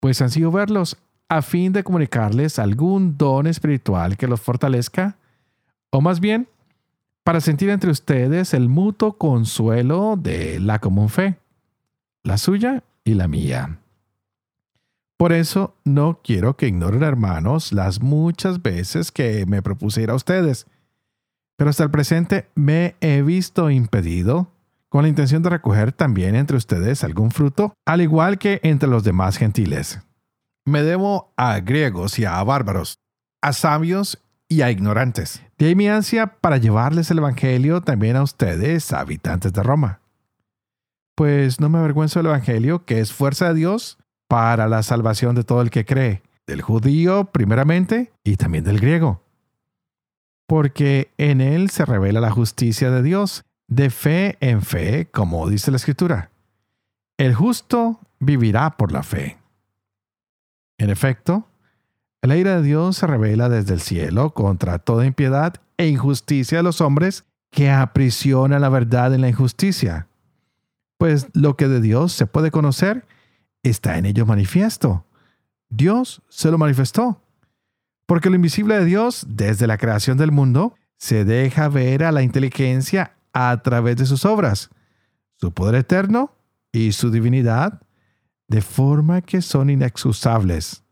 pues 0.00 0.20
han 0.22 0.30
sido 0.30 0.50
verlos 0.50 0.96
a 1.28 1.42
fin 1.42 1.72
de 1.72 1.84
comunicarles 1.84 2.58
algún 2.58 3.18
don 3.18 3.46
espiritual 3.46 4.16
que 4.16 4.26
los 4.26 4.40
fortalezca, 4.40 5.16
o 5.90 6.00
más 6.00 6.20
bien, 6.20 6.48
para 7.22 7.40
sentir 7.40 7.68
entre 7.68 7.90
ustedes 7.90 8.54
el 8.54 8.68
mutuo 8.68 9.18
consuelo 9.18 10.16
de 10.16 10.60
la 10.60 10.78
común 10.78 11.10
fe, 11.10 11.36
la 12.22 12.38
suya 12.38 12.82
y 13.04 13.14
la 13.14 13.28
mía. 13.28 13.78
Por 15.18 15.32
eso 15.32 15.74
no 15.84 16.20
quiero 16.22 16.56
que 16.56 16.68
ignoren, 16.68 17.02
hermanos, 17.02 17.72
las 17.72 18.00
muchas 18.00 18.62
veces 18.62 19.10
que 19.12 19.44
me 19.46 19.62
propuse 19.62 20.02
ir 20.02 20.10
a 20.10 20.14
ustedes, 20.14 20.66
pero 21.56 21.70
hasta 21.70 21.82
el 21.82 21.90
presente 21.90 22.48
me 22.54 22.94
he 23.00 23.22
visto 23.22 23.68
impedido 23.68 24.52
con 24.88 25.02
la 25.02 25.08
intención 25.08 25.42
de 25.42 25.50
recoger 25.50 25.92
también 25.92 26.34
entre 26.34 26.56
ustedes 26.56 27.04
algún 27.04 27.30
fruto, 27.30 27.74
al 27.86 28.00
igual 28.00 28.38
que 28.38 28.60
entre 28.62 28.88
los 28.88 29.04
demás 29.04 29.36
gentiles. 29.36 30.00
Me 30.64 30.82
debo 30.82 31.32
a 31.36 31.60
griegos 31.60 32.18
y 32.18 32.24
a 32.24 32.42
bárbaros, 32.42 32.98
a 33.42 33.52
sabios 33.52 34.18
y 34.48 34.62
a 34.62 34.70
ignorantes. 34.70 35.42
De 35.58 35.66
ahí 35.66 35.74
mi 35.74 35.88
ansia 35.88 36.38
para 36.40 36.56
llevarles 36.56 37.10
el 37.10 37.18
Evangelio 37.18 37.82
también 37.82 38.16
a 38.16 38.22
ustedes, 38.22 38.92
habitantes 38.92 39.52
de 39.52 39.62
Roma. 39.62 40.00
Pues 41.14 41.60
no 41.60 41.68
me 41.68 41.78
avergüenzo 41.78 42.20
del 42.20 42.26
Evangelio, 42.26 42.84
que 42.84 43.00
es 43.00 43.12
fuerza 43.12 43.48
de 43.48 43.54
Dios 43.54 43.98
para 44.28 44.68
la 44.68 44.82
salvación 44.82 45.34
de 45.34 45.44
todo 45.44 45.62
el 45.62 45.70
que 45.70 45.84
cree, 45.84 46.22
del 46.46 46.62
judío 46.62 47.26
primeramente 47.32 48.12
y 48.24 48.36
también 48.36 48.64
del 48.64 48.78
griego. 48.78 49.22
Porque 50.46 51.12
en 51.18 51.40
él 51.40 51.70
se 51.70 51.84
revela 51.84 52.20
la 52.20 52.30
justicia 52.30 52.90
de 52.90 53.02
Dios 53.02 53.44
de 53.68 53.90
fe 53.90 54.36
en 54.40 54.62
fe, 54.62 55.08
como 55.10 55.48
dice 55.48 55.70
la 55.70 55.76
Escritura. 55.76 56.30
El 57.18 57.34
justo 57.34 58.00
vivirá 58.18 58.76
por 58.76 58.90
la 58.90 59.02
fe. 59.02 59.38
En 60.78 60.90
efecto, 60.90 61.46
la 62.22 62.36
ira 62.36 62.56
de 62.56 62.62
Dios 62.62 62.96
se 62.96 63.06
revela 63.06 63.48
desde 63.48 63.74
el 63.74 63.80
cielo 63.80 64.34
contra 64.34 64.78
toda 64.78 65.06
impiedad 65.06 65.54
e 65.76 65.86
injusticia 65.86 66.58
de 66.58 66.64
los 66.64 66.80
hombres 66.80 67.24
que 67.50 67.70
aprisiona 67.70 68.58
la 68.58 68.68
verdad 68.68 69.14
en 69.14 69.20
la 69.20 69.28
injusticia. 69.28 70.08
Pues 70.96 71.28
lo 71.32 71.56
que 71.56 71.68
de 71.68 71.80
Dios 71.80 72.12
se 72.12 72.26
puede 72.26 72.50
conocer 72.50 73.06
está 73.62 73.98
en 73.98 74.06
ellos 74.06 74.26
manifiesto. 74.26 75.04
Dios 75.68 76.22
se 76.28 76.50
lo 76.50 76.58
manifestó. 76.58 77.20
Porque 78.06 78.30
lo 78.30 78.36
invisible 78.36 78.78
de 78.78 78.84
Dios, 78.86 79.26
desde 79.28 79.66
la 79.66 79.76
creación 79.76 80.16
del 80.16 80.32
mundo, 80.32 80.74
se 80.96 81.24
deja 81.24 81.68
ver 81.68 82.04
a 82.04 82.10
la 82.12 82.22
inteligencia 82.22 83.17
a 83.38 83.56
través 83.62 83.96
de 83.96 84.04
sus 84.04 84.24
obras, 84.24 84.68
su 85.36 85.52
poder 85.52 85.76
eterno 85.76 86.32
y 86.72 86.90
su 86.90 87.12
divinidad, 87.12 87.80
de 88.48 88.62
forma 88.62 89.20
que 89.20 89.42
son 89.42 89.70
inexcusables. 89.70 90.82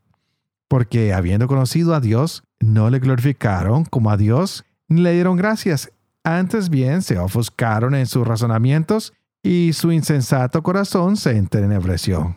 Porque 0.69 1.12
habiendo 1.12 1.49
conocido 1.49 1.93
a 1.93 2.00
Dios, 2.00 2.45
no 2.61 2.88
le 2.88 3.00
glorificaron 3.00 3.85
como 3.85 4.12
a 4.12 4.17
Dios, 4.17 4.65
ni 4.87 5.00
le 5.00 5.12
dieron 5.12 5.37
gracias. 5.37 5.91
Antes 6.23 6.71
bien 6.71 7.03
se 7.03 7.19
ofuscaron 7.19 7.97
en 7.97 8.07
sus 8.07 8.25
razonamientos 8.25 9.12
y 9.43 9.73
su 9.73 9.91
insensato 9.91 10.62
corazón 10.62 11.17
se 11.17 11.37
entenebreció. 11.37 12.37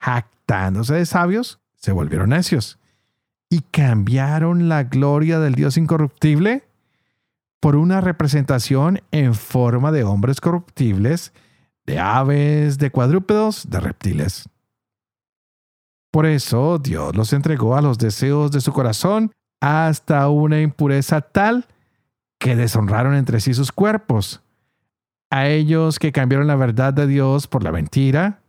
Jactándose 0.00 0.94
de 0.94 1.04
sabios, 1.04 1.60
se 1.74 1.92
volvieron 1.92 2.30
necios 2.30 2.78
y 3.50 3.60
cambiaron 3.60 4.70
la 4.70 4.84
gloria 4.84 5.40
del 5.40 5.54
Dios 5.54 5.76
incorruptible 5.76 6.67
por 7.60 7.76
una 7.76 8.00
representación 8.00 9.00
en 9.10 9.34
forma 9.34 9.92
de 9.92 10.04
hombres 10.04 10.40
corruptibles, 10.40 11.32
de 11.86 11.98
aves, 11.98 12.78
de 12.78 12.90
cuadrúpedos, 12.90 13.68
de 13.68 13.80
reptiles. 13.80 14.48
Por 16.10 16.26
eso 16.26 16.78
Dios 16.78 17.14
los 17.16 17.32
entregó 17.32 17.76
a 17.76 17.82
los 17.82 17.98
deseos 17.98 18.50
de 18.50 18.60
su 18.60 18.72
corazón 18.72 19.32
hasta 19.60 20.28
una 20.28 20.60
impureza 20.60 21.20
tal 21.20 21.66
que 22.38 22.56
deshonraron 22.56 23.14
entre 23.14 23.40
sí 23.40 23.52
sus 23.52 23.72
cuerpos, 23.72 24.40
a 25.30 25.48
ellos 25.48 25.98
que 25.98 26.12
cambiaron 26.12 26.46
la 26.46 26.56
verdad 26.56 26.94
de 26.94 27.06
Dios 27.06 27.46
por 27.46 27.64
la 27.64 27.72
mentira, 27.72 28.40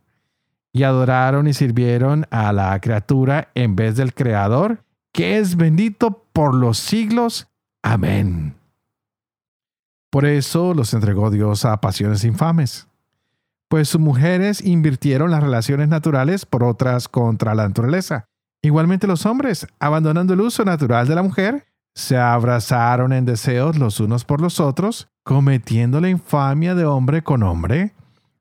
y 0.72 0.84
adoraron 0.84 1.48
y 1.48 1.52
sirvieron 1.52 2.26
a 2.30 2.52
la 2.52 2.78
criatura 2.80 3.48
en 3.54 3.74
vez 3.74 3.96
del 3.96 4.14
Creador, 4.14 4.84
que 5.12 5.38
es 5.38 5.56
bendito 5.56 6.24
por 6.32 6.54
los 6.54 6.78
siglos. 6.78 7.48
Amén. 7.82 8.59
Por 10.10 10.26
eso 10.26 10.74
los 10.74 10.92
entregó 10.92 11.30
Dios 11.30 11.64
a 11.64 11.80
pasiones 11.80 12.24
infames, 12.24 12.88
pues 13.68 13.88
sus 13.88 14.00
mujeres 14.00 14.60
invirtieron 14.60 15.30
las 15.30 15.42
relaciones 15.42 15.88
naturales 15.88 16.44
por 16.44 16.64
otras 16.64 17.08
contra 17.08 17.54
la 17.54 17.68
naturaleza. 17.68 18.26
Igualmente 18.62 19.06
los 19.06 19.24
hombres, 19.24 19.66
abandonando 19.78 20.34
el 20.34 20.40
uso 20.40 20.64
natural 20.64 21.06
de 21.06 21.14
la 21.14 21.22
mujer, 21.22 21.66
se 21.94 22.18
abrazaron 22.18 23.12
en 23.12 23.24
deseos 23.24 23.78
los 23.78 24.00
unos 24.00 24.24
por 24.24 24.40
los 24.40 24.58
otros, 24.58 25.08
cometiendo 25.22 26.00
la 26.00 26.08
infamia 26.08 26.74
de 26.74 26.84
hombre 26.84 27.22
con 27.22 27.44
hombre, 27.44 27.94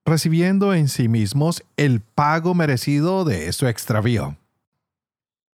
recibiendo 0.05 0.73
en 0.73 0.87
sí 0.87 1.07
mismos 1.07 1.63
el 1.77 2.01
pago 2.01 2.55
merecido 2.55 3.25
de 3.25 3.51
su 3.53 3.67
extravío. 3.67 4.35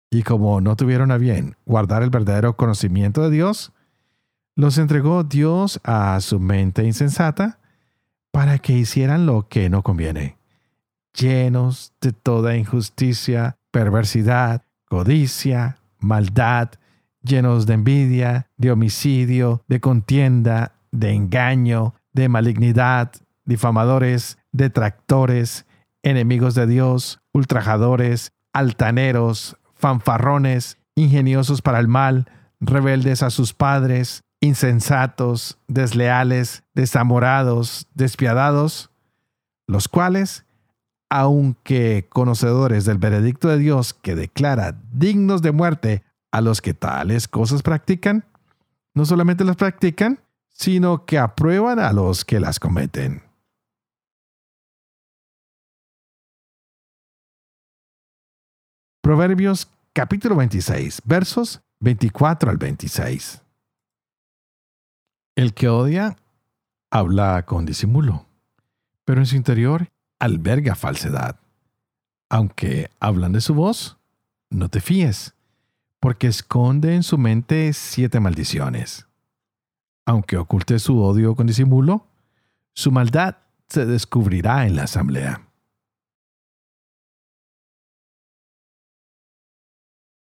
Y 0.10 0.24
como 0.24 0.60
no 0.60 0.76
tuvieron 0.76 1.12
a 1.12 1.18
bien 1.18 1.56
guardar 1.66 2.04
el 2.04 2.10
verdadero 2.10 2.58
conocimiento 2.58 3.24
de 3.24 3.30
Dios, 3.30 3.72
los 4.56 4.78
entregó 4.78 5.24
Dios 5.24 5.80
a 5.84 6.20
su 6.22 6.40
mente 6.40 6.84
insensata 6.84 7.60
para 8.32 8.60
que 8.60 8.74
hicieran 8.74 9.26
lo 9.26 9.48
que 9.48 9.70
no 9.70 9.84
conviene, 9.84 10.38
llenos 11.14 11.94
de 12.02 12.14
toda 12.14 12.56
injusticia, 12.56 13.58
perversidad, 13.72 14.64
codicia, 14.88 15.78
maldad, 16.00 16.70
llenos 17.24 17.66
de 17.66 17.74
envidia, 17.74 18.50
de 18.58 18.72
homicidio, 18.72 19.64
de 19.68 19.80
contienda, 19.80 20.74
de 20.92 21.14
engaño, 21.14 21.94
de 22.14 22.30
malignidad, 22.30 23.12
difamadores, 23.46 24.38
detractores, 24.52 25.66
enemigos 26.04 26.56
de 26.56 26.68
Dios, 26.68 27.22
ultrajadores, 27.32 28.34
altaneros, 28.54 29.58
fanfarrones, 29.76 30.78
ingeniosos 30.96 31.62
para 31.62 31.80
el 31.80 31.88
mal, 31.88 32.30
rebeldes 32.60 33.24
a 33.24 33.30
sus 33.30 33.54
padres, 33.54 34.24
insensatos, 34.42 35.60
desleales, 35.68 36.64
desamorados, 36.74 37.88
despiadados, 37.94 38.90
los 39.68 39.88
cuales, 39.88 40.46
aunque 41.10 42.08
conocedores 42.10 42.86
del 42.86 42.98
veredicto 42.98 43.48
de 43.48 43.60
Dios 43.60 43.94
que 43.94 44.16
declara 44.16 44.82
dignos 44.92 45.42
de 45.42 45.52
muerte 45.52 46.04
a 46.32 46.42
los 46.42 46.60
que 46.62 46.74
tales 46.74 47.28
cosas 47.28 47.62
practican, 47.62 48.26
no 48.94 49.06
solamente 49.06 49.46
las 49.46 49.56
practican, 49.56 50.20
sino 50.50 51.06
que 51.06 51.20
aprueban 51.20 51.80
a 51.80 51.94
los 51.94 52.26
que 52.26 52.40
las 52.40 52.60
cometen. 52.60 53.24
Proverbios 59.02 59.70
capítulo 59.94 60.36
26, 60.36 61.02
versos 61.06 61.62
24 61.80 62.50
al 62.50 62.58
26. 62.58 63.42
El 65.42 65.56
que 65.56 65.70
odia 65.70 66.18
habla 66.92 67.48
con 67.48 67.66
disimulo, 67.66 68.28
pero 69.06 69.22
en 69.22 69.26
su 69.26 69.36
interior 69.36 69.88
alberga 70.20 70.76
falsedad. 70.76 71.40
Aunque 72.30 72.92
hablan 73.00 73.32
de 73.32 73.42
su 73.42 73.56
voz, 73.56 73.98
no 74.52 74.70
te 74.70 74.82
fíes, 74.82 75.34
porque 76.00 76.28
esconde 76.28 76.94
en 76.94 77.02
su 77.02 77.18
mente 77.18 77.74
siete 77.74 78.20
maldiciones. 78.20 79.08
Aunque 80.06 80.38
oculte 80.38 80.78
su 80.78 81.02
odio 81.02 81.36
con 81.36 81.48
disimulo, 81.48 82.06
su 82.76 82.92
maldad 82.92 83.38
se 83.68 83.88
descubrirá 83.88 84.68
en 84.68 84.76
la 84.76 84.84
asamblea. 84.84 85.48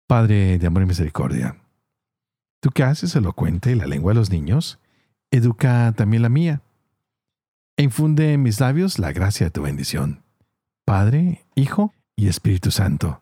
Padre 0.06 0.58
de 0.58 0.66
amor 0.66 0.82
y 0.82 0.87
misericordia, 0.87 1.58
tú 2.61 2.68
que 2.68 2.82
haces 2.82 3.16
elocuente 3.16 3.75
la 3.76 3.87
lengua 3.87 4.12
de 4.12 4.18
los 4.18 4.28
niños, 4.28 4.78
educa 5.37 5.93
también 5.97 6.23
la 6.23 6.28
mía, 6.28 6.62
e 7.76 7.83
infunde 7.83 8.33
en 8.33 8.43
mis 8.43 8.61
labios 8.61 8.99
la 8.99 9.12
gracia 9.12 9.47
de 9.47 9.50
tu 9.50 9.62
bendición. 9.62 10.23
Padre, 10.85 11.45
Hijo 11.55 11.93
y 12.16 12.28
Espíritu 12.28 12.71
Santo. 12.71 13.21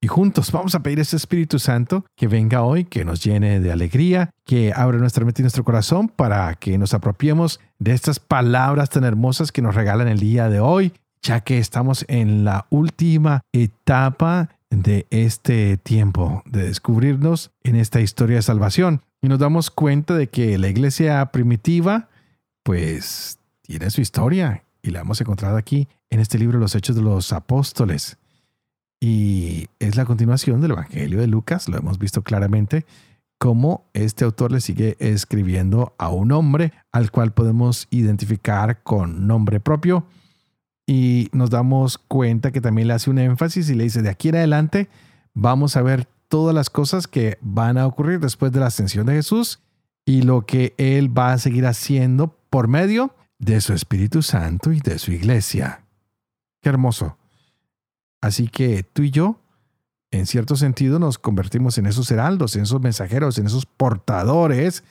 Y 0.00 0.06
juntos 0.06 0.52
vamos 0.52 0.74
a 0.76 0.82
pedir 0.82 1.00
a 1.00 1.02
ese 1.02 1.16
Espíritu 1.16 1.58
Santo 1.58 2.04
que 2.14 2.28
venga 2.28 2.62
hoy, 2.62 2.84
que 2.84 3.04
nos 3.04 3.22
llene 3.24 3.58
de 3.58 3.72
alegría, 3.72 4.30
que 4.44 4.72
abra 4.74 4.98
nuestra 4.98 5.24
mente 5.24 5.42
y 5.42 5.44
nuestro 5.44 5.64
corazón 5.64 6.08
para 6.08 6.54
que 6.54 6.78
nos 6.78 6.94
apropiemos 6.94 7.58
de 7.80 7.94
estas 7.94 8.20
palabras 8.20 8.90
tan 8.90 9.02
hermosas 9.02 9.50
que 9.50 9.62
nos 9.62 9.74
regalan 9.74 10.06
el 10.06 10.20
día 10.20 10.48
de 10.48 10.60
hoy, 10.60 10.92
ya 11.20 11.40
que 11.40 11.58
estamos 11.58 12.04
en 12.08 12.44
la 12.44 12.66
última 12.70 13.42
etapa 13.52 14.50
de 14.70 15.06
este 15.10 15.78
tiempo, 15.78 16.42
de 16.46 16.64
descubrirnos 16.64 17.50
en 17.64 17.74
esta 17.74 18.00
historia 18.00 18.36
de 18.36 18.42
salvación. 18.42 19.02
Y 19.20 19.28
nos 19.28 19.38
damos 19.38 19.70
cuenta 19.70 20.14
de 20.14 20.28
que 20.28 20.58
la 20.58 20.68
iglesia 20.68 21.24
primitiva, 21.26 22.08
pues, 22.62 23.38
tiene 23.62 23.90
su 23.90 24.00
historia 24.00 24.64
y 24.82 24.90
la 24.90 25.00
hemos 25.00 25.20
encontrado 25.20 25.56
aquí 25.56 25.88
en 26.10 26.20
este 26.20 26.38
libro 26.38 26.58
Los 26.58 26.74
Hechos 26.74 26.96
de 26.96 27.02
los 27.02 27.32
Apóstoles. 27.32 28.16
Y 29.00 29.68
es 29.78 29.96
la 29.96 30.04
continuación 30.04 30.60
del 30.60 30.72
Evangelio 30.72 31.20
de 31.20 31.26
Lucas, 31.26 31.68
lo 31.68 31.78
hemos 31.78 31.98
visto 31.98 32.22
claramente, 32.22 32.84
cómo 33.38 33.88
este 33.94 34.24
autor 34.24 34.50
le 34.50 34.60
sigue 34.60 34.96
escribiendo 34.98 35.94
a 35.98 36.08
un 36.08 36.32
hombre 36.32 36.72
al 36.90 37.10
cual 37.10 37.32
podemos 37.32 37.86
identificar 37.90 38.82
con 38.82 39.26
nombre 39.26 39.60
propio 39.60 40.06
y 40.86 41.28
nos 41.32 41.50
damos 41.50 41.98
cuenta 41.98 42.50
que 42.50 42.60
también 42.60 42.88
le 42.88 42.94
hace 42.94 43.10
un 43.10 43.18
énfasis 43.18 43.70
y 43.70 43.74
le 43.74 43.84
dice, 43.84 44.02
de 44.02 44.08
aquí 44.08 44.30
en 44.30 44.36
adelante 44.36 44.88
vamos 45.34 45.76
a 45.76 45.82
ver 45.82 46.08
todas 46.28 46.54
las 46.54 46.70
cosas 46.70 47.06
que 47.06 47.38
van 47.40 47.78
a 47.78 47.86
ocurrir 47.86 48.20
después 48.20 48.52
de 48.52 48.60
la 48.60 48.66
ascensión 48.66 49.06
de 49.06 49.14
Jesús 49.14 49.60
y 50.04 50.22
lo 50.22 50.46
que 50.46 50.74
Él 50.78 51.16
va 51.16 51.32
a 51.32 51.38
seguir 51.38 51.66
haciendo 51.66 52.36
por 52.50 52.68
medio 52.68 53.14
de 53.38 53.60
su 53.60 53.72
Espíritu 53.72 54.22
Santo 54.22 54.72
y 54.72 54.80
de 54.80 54.98
su 54.98 55.12
iglesia. 55.12 55.84
Qué 56.62 56.68
hermoso. 56.68 57.16
Así 58.20 58.48
que 58.48 58.82
tú 58.82 59.02
y 59.02 59.10
yo, 59.10 59.40
en 60.10 60.26
cierto 60.26 60.56
sentido, 60.56 60.98
nos 60.98 61.18
convertimos 61.18 61.78
en 61.78 61.86
esos 61.86 62.10
heraldos, 62.10 62.56
en 62.56 62.62
esos 62.62 62.80
mensajeros, 62.80 63.38
en 63.38 63.46
esos 63.46 63.66
portadores 63.66 64.82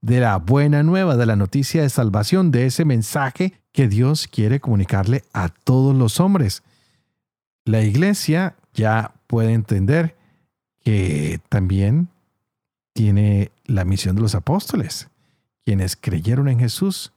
de 0.00 0.20
la 0.20 0.36
buena 0.36 0.82
nueva, 0.82 1.16
de 1.16 1.26
la 1.26 1.36
noticia 1.36 1.82
de 1.82 1.88
salvación, 1.88 2.50
de 2.50 2.66
ese 2.66 2.84
mensaje 2.84 3.60
que 3.72 3.88
Dios 3.88 4.28
quiere 4.28 4.60
comunicarle 4.60 5.24
a 5.32 5.48
todos 5.48 5.96
los 5.96 6.20
hombres. 6.20 6.62
La 7.64 7.82
iglesia 7.82 8.56
ya 8.72 9.14
puede 9.26 9.52
entender 9.52 10.16
que 10.86 11.40
también 11.48 12.10
tiene 12.92 13.50
la 13.64 13.84
misión 13.84 14.14
de 14.14 14.22
los 14.22 14.36
apóstoles, 14.36 15.08
quienes 15.64 15.96
creyeron 15.96 16.46
en 16.46 16.60
Jesús, 16.60 17.12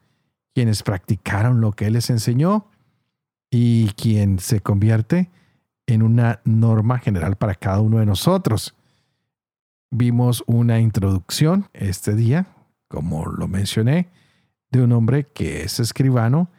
quienes 0.55 0.81
practicaron 0.81 1.61
lo 1.61 1.73
que 1.73 1.85
Él 1.85 1.93
les 1.93 2.09
enseñó 2.09 2.65
y 3.51 3.89
quien 3.89 4.39
se 4.39 4.61
convierte 4.61 5.29
en 5.85 6.01
una 6.01 6.41
norma 6.45 6.97
general 6.97 7.35
para 7.35 7.53
cada 7.53 7.79
uno 7.79 7.99
de 7.99 8.07
nosotros. 8.07 8.73
Vimos 9.91 10.43
una 10.47 10.79
introducción 10.79 11.69
este 11.73 12.15
día, 12.15 12.47
como 12.87 13.27
lo 13.27 13.47
mencioné, 13.47 14.09
de 14.71 14.81
un 14.81 14.93
hombre 14.93 15.25
que 15.25 15.61
es 15.61 15.79
escribano 15.79 16.49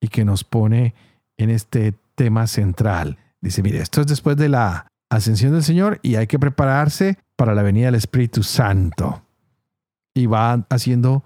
y 0.00 0.06
que 0.06 0.24
nos 0.24 0.44
pone 0.44 0.94
en 1.38 1.50
este 1.50 1.94
tema 2.14 2.46
central. 2.46 3.18
Dice, 3.40 3.64
mire, 3.64 3.80
esto 3.80 4.00
es 4.00 4.06
después 4.06 4.36
de 4.36 4.48
la 4.48 4.91
ascensión 5.16 5.52
del 5.52 5.62
Señor 5.62 6.00
y 6.02 6.16
hay 6.16 6.26
que 6.26 6.38
prepararse 6.38 7.18
para 7.36 7.54
la 7.54 7.62
venida 7.62 7.86
del 7.86 7.96
Espíritu 7.96 8.42
Santo. 8.42 9.22
Y 10.14 10.26
va 10.26 10.66
haciendo 10.70 11.24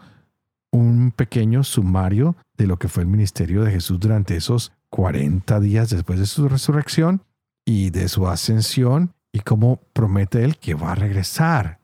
un 0.70 1.12
pequeño 1.12 1.64
sumario 1.64 2.36
de 2.56 2.66
lo 2.66 2.78
que 2.78 2.88
fue 2.88 3.02
el 3.02 3.08
ministerio 3.08 3.62
de 3.62 3.72
Jesús 3.72 3.98
durante 3.98 4.36
esos 4.36 4.72
40 4.90 5.60
días 5.60 5.90
después 5.90 6.18
de 6.18 6.26
su 6.26 6.48
resurrección 6.48 7.22
y 7.64 7.90
de 7.90 8.08
su 8.08 8.28
ascensión 8.28 9.14
y 9.32 9.40
cómo 9.40 9.80
promete 9.92 10.44
él 10.44 10.58
que 10.58 10.74
va 10.74 10.92
a 10.92 10.96
regresar. 10.96 11.80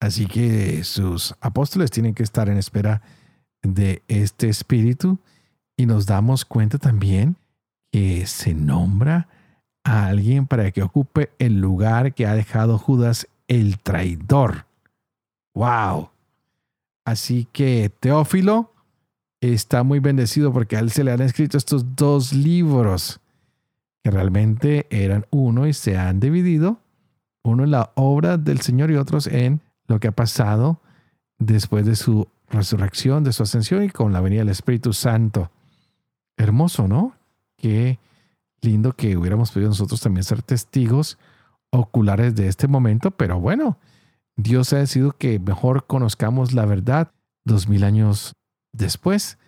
Así 0.00 0.26
que 0.26 0.84
sus 0.84 1.34
apóstoles 1.40 1.90
tienen 1.90 2.14
que 2.14 2.22
estar 2.22 2.48
en 2.48 2.58
espera 2.58 3.02
de 3.62 4.02
este 4.08 4.48
espíritu 4.48 5.18
y 5.76 5.86
nos 5.86 6.06
damos 6.06 6.44
cuenta 6.44 6.78
también 6.78 7.36
que 7.90 8.26
se 8.26 8.54
nombra 8.54 9.28
a 9.86 10.06
alguien 10.06 10.48
para 10.48 10.72
que 10.72 10.82
ocupe 10.82 11.30
el 11.38 11.60
lugar 11.60 12.12
que 12.12 12.26
ha 12.26 12.34
dejado 12.34 12.76
Judas 12.76 13.28
el 13.46 13.78
traidor. 13.78 14.66
¡Wow! 15.54 16.10
Así 17.04 17.46
que 17.52 17.92
Teófilo 18.00 18.72
está 19.40 19.84
muy 19.84 20.00
bendecido 20.00 20.52
porque 20.52 20.76
a 20.76 20.80
él 20.80 20.90
se 20.90 21.04
le 21.04 21.12
han 21.12 21.22
escrito 21.22 21.56
estos 21.56 21.94
dos 21.94 22.32
libros 22.32 23.20
que 24.02 24.10
realmente 24.10 24.88
eran 24.90 25.24
uno 25.30 25.68
y 25.68 25.72
se 25.72 25.96
han 25.96 26.18
dividido, 26.18 26.80
uno 27.44 27.62
en 27.62 27.70
la 27.70 27.92
obra 27.94 28.38
del 28.38 28.60
Señor 28.62 28.90
y 28.90 28.96
otros 28.96 29.28
en 29.28 29.60
lo 29.86 30.00
que 30.00 30.08
ha 30.08 30.12
pasado 30.12 30.80
después 31.38 31.86
de 31.86 31.94
su 31.94 32.26
resurrección, 32.50 33.22
de 33.22 33.32
su 33.32 33.44
ascensión 33.44 33.84
y 33.84 33.90
con 33.90 34.12
la 34.12 34.20
venida 34.20 34.40
del 34.40 34.48
Espíritu 34.48 34.92
Santo. 34.92 35.52
Hermoso, 36.36 36.88
¿no? 36.88 37.14
Qué 37.56 38.00
lindo 38.60 38.92
que 38.92 39.16
hubiéramos 39.16 39.52
podido 39.52 39.70
nosotros 39.70 40.00
también 40.00 40.24
ser 40.24 40.42
testigos 40.42 41.18
oculares 41.70 42.34
de 42.34 42.48
este 42.48 42.68
momento, 42.68 43.10
pero 43.10 43.38
bueno, 43.40 43.78
Dios 44.36 44.72
ha 44.72 44.78
decidido 44.78 45.12
que 45.12 45.38
mejor 45.38 45.86
conozcamos 45.86 46.52
la 46.52 46.66
verdad 46.66 47.12
dos 47.44 47.68
mil 47.68 47.84
años 47.84 48.34
después 48.72 49.38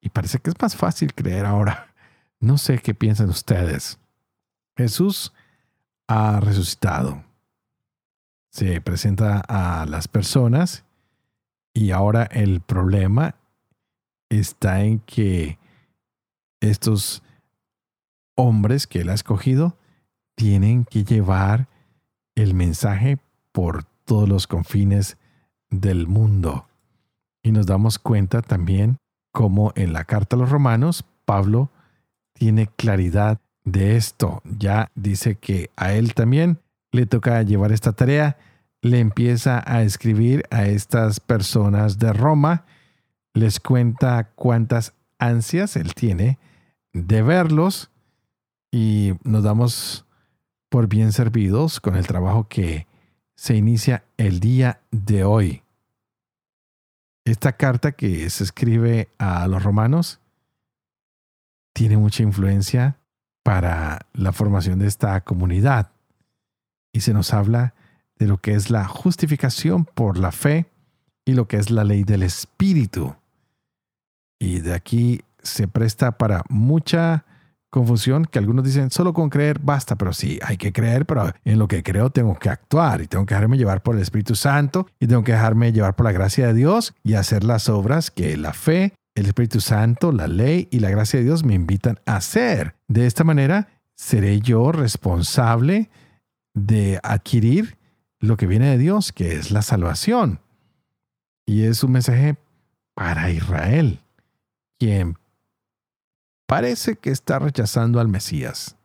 y 0.00 0.10
parece 0.10 0.38
que 0.38 0.50
es 0.50 0.56
más 0.60 0.76
fácil 0.76 1.14
creer 1.14 1.44
ahora. 1.44 1.94
No 2.40 2.56
sé 2.56 2.78
qué 2.78 2.94
piensan 2.94 3.28
ustedes. 3.28 3.98
Jesús 4.76 5.32
ha 6.06 6.40
resucitado. 6.40 7.24
Se 8.50 8.80
presenta 8.80 9.40
a 9.40 9.86
las 9.86 10.08
personas 10.08 10.84
y 11.74 11.90
ahora 11.90 12.24
el 12.24 12.60
problema 12.60 13.34
está 14.30 14.82
en 14.82 15.00
que 15.00 15.58
estos 16.60 17.22
hombres 18.38 18.86
que 18.86 19.00
él 19.00 19.10
ha 19.10 19.14
escogido 19.14 19.76
tienen 20.36 20.84
que 20.84 21.02
llevar 21.02 21.68
el 22.36 22.54
mensaje 22.54 23.18
por 23.50 23.84
todos 24.04 24.28
los 24.28 24.46
confines 24.46 25.18
del 25.68 26.06
mundo. 26.06 26.68
Y 27.42 27.50
nos 27.50 27.66
damos 27.66 27.98
cuenta 27.98 28.40
también 28.40 28.98
cómo 29.32 29.72
en 29.74 29.92
la 29.92 30.04
carta 30.04 30.36
a 30.36 30.38
los 30.38 30.50
romanos 30.50 31.04
Pablo 31.24 31.70
tiene 32.32 32.68
claridad 32.68 33.40
de 33.64 33.96
esto. 33.96 34.40
Ya 34.44 34.90
dice 34.94 35.34
que 35.34 35.70
a 35.76 35.92
él 35.92 36.14
también 36.14 36.60
le 36.92 37.06
toca 37.06 37.42
llevar 37.42 37.72
esta 37.72 37.92
tarea. 37.92 38.38
Le 38.80 39.00
empieza 39.00 39.62
a 39.66 39.82
escribir 39.82 40.44
a 40.50 40.66
estas 40.66 41.18
personas 41.18 41.98
de 41.98 42.12
Roma. 42.12 42.64
Les 43.34 43.58
cuenta 43.58 44.30
cuántas 44.36 44.94
ansias 45.18 45.74
él 45.74 45.94
tiene 45.94 46.38
de 46.92 47.22
verlos 47.22 47.90
y 48.70 49.12
nos 49.24 49.42
damos 49.42 50.04
por 50.68 50.88
bien 50.88 51.12
servidos 51.12 51.80
con 51.80 51.96
el 51.96 52.06
trabajo 52.06 52.48
que 52.48 52.86
se 53.36 53.56
inicia 53.56 54.04
el 54.16 54.40
día 54.40 54.80
de 54.90 55.24
hoy. 55.24 55.62
Esta 57.24 57.52
carta 57.52 57.92
que 57.92 58.28
se 58.30 58.44
escribe 58.44 59.08
a 59.18 59.46
los 59.48 59.62
romanos 59.62 60.20
tiene 61.74 61.96
mucha 61.96 62.22
influencia 62.22 62.98
para 63.42 64.06
la 64.12 64.32
formación 64.32 64.78
de 64.78 64.86
esta 64.86 65.20
comunidad 65.22 65.92
y 66.92 67.00
se 67.00 67.12
nos 67.12 67.32
habla 67.32 67.74
de 68.16 68.26
lo 68.26 68.38
que 68.38 68.54
es 68.54 68.70
la 68.70 68.86
justificación 68.86 69.84
por 69.84 70.18
la 70.18 70.32
fe 70.32 70.66
y 71.24 71.34
lo 71.34 71.46
que 71.46 71.58
es 71.58 71.70
la 71.70 71.84
ley 71.84 72.04
del 72.04 72.22
Espíritu. 72.22 73.14
Y 74.40 74.60
de 74.60 74.74
aquí 74.74 75.22
se 75.42 75.68
presta 75.68 76.18
para 76.18 76.42
mucha 76.48 77.24
confusión 77.70 78.24
que 78.24 78.38
algunos 78.38 78.64
dicen 78.64 78.90
solo 78.90 79.12
con 79.12 79.30
creer 79.30 79.58
basta, 79.58 79.96
pero 79.96 80.12
sí, 80.12 80.38
hay 80.42 80.56
que 80.56 80.72
creer, 80.72 81.06
pero 81.06 81.32
en 81.44 81.58
lo 81.58 81.68
que 81.68 81.82
creo 81.82 82.10
tengo 82.10 82.34
que 82.38 82.48
actuar 82.48 83.00
y 83.02 83.06
tengo 83.06 83.26
que 83.26 83.34
dejarme 83.34 83.58
llevar 83.58 83.82
por 83.82 83.96
el 83.96 84.02
Espíritu 84.02 84.34
Santo 84.34 84.86
y 84.98 85.06
tengo 85.06 85.24
que 85.24 85.32
dejarme 85.32 85.72
llevar 85.72 85.96
por 85.96 86.04
la 86.04 86.12
gracia 86.12 86.46
de 86.46 86.54
Dios 86.54 86.94
y 87.02 87.14
hacer 87.14 87.44
las 87.44 87.68
obras 87.68 88.10
que 88.10 88.36
la 88.36 88.52
fe, 88.52 88.94
el 89.14 89.26
Espíritu 89.26 89.60
Santo, 89.60 90.12
la 90.12 90.28
ley 90.28 90.68
y 90.70 90.80
la 90.80 90.90
gracia 90.90 91.18
de 91.18 91.24
Dios 91.24 91.44
me 91.44 91.54
invitan 91.54 91.98
a 92.06 92.16
hacer. 92.16 92.74
De 92.88 93.06
esta 93.06 93.24
manera 93.24 93.68
seré 93.94 94.40
yo 94.40 94.72
responsable 94.72 95.90
de 96.54 97.00
adquirir 97.02 97.76
lo 98.20 98.36
que 98.36 98.46
viene 98.46 98.70
de 98.70 98.78
Dios, 98.78 99.12
que 99.12 99.34
es 99.34 99.50
la 99.50 99.62
salvación. 99.62 100.40
Y 101.46 101.64
es 101.64 101.82
un 101.82 101.92
mensaje 101.92 102.36
para 102.94 103.30
Israel, 103.30 104.00
quien 104.78 105.16
parece 106.48 106.96
que 106.96 107.10
está 107.10 107.38
rechazando 107.38 108.00
al 108.00 108.08
Mesías. 108.08 108.76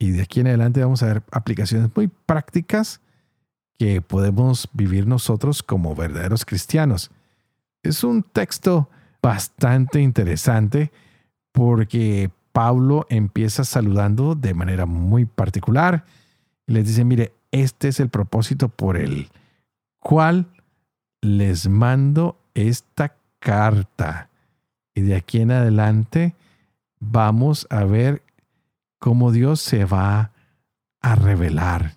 Y 0.00 0.10
de 0.10 0.22
aquí 0.22 0.40
en 0.40 0.48
adelante 0.48 0.82
vamos 0.82 1.00
a 1.04 1.06
ver 1.06 1.22
aplicaciones 1.30 1.88
muy 1.94 2.08
prácticas 2.08 3.00
que 3.78 4.02
podemos 4.02 4.68
vivir 4.72 5.06
nosotros 5.06 5.62
como 5.62 5.94
verdaderos 5.94 6.44
cristianos. 6.44 7.12
Es 7.84 8.02
un 8.02 8.24
texto 8.24 8.90
bastante 9.22 10.00
interesante 10.00 10.90
porque 11.52 12.32
Pablo 12.50 13.06
empieza 13.08 13.62
saludando 13.62 14.34
de 14.34 14.52
manera 14.52 14.84
muy 14.84 15.26
particular 15.26 16.04
y 16.66 16.72
les 16.72 16.88
dice, 16.88 17.04
mire, 17.04 17.34
este 17.52 17.86
es 17.86 18.00
el 18.00 18.08
propósito 18.08 18.68
por 18.68 18.96
el 18.96 19.30
cual 20.00 20.48
les 21.20 21.68
mando 21.68 22.36
esta 22.54 23.14
carta. 23.38 24.28
Y 24.94 25.02
de 25.02 25.16
aquí 25.16 25.40
en 25.40 25.50
adelante 25.50 26.34
vamos 27.00 27.66
a 27.70 27.84
ver 27.84 28.22
cómo 28.98 29.32
Dios 29.32 29.60
se 29.60 29.84
va 29.84 30.32
a 31.00 31.14
revelar, 31.14 31.94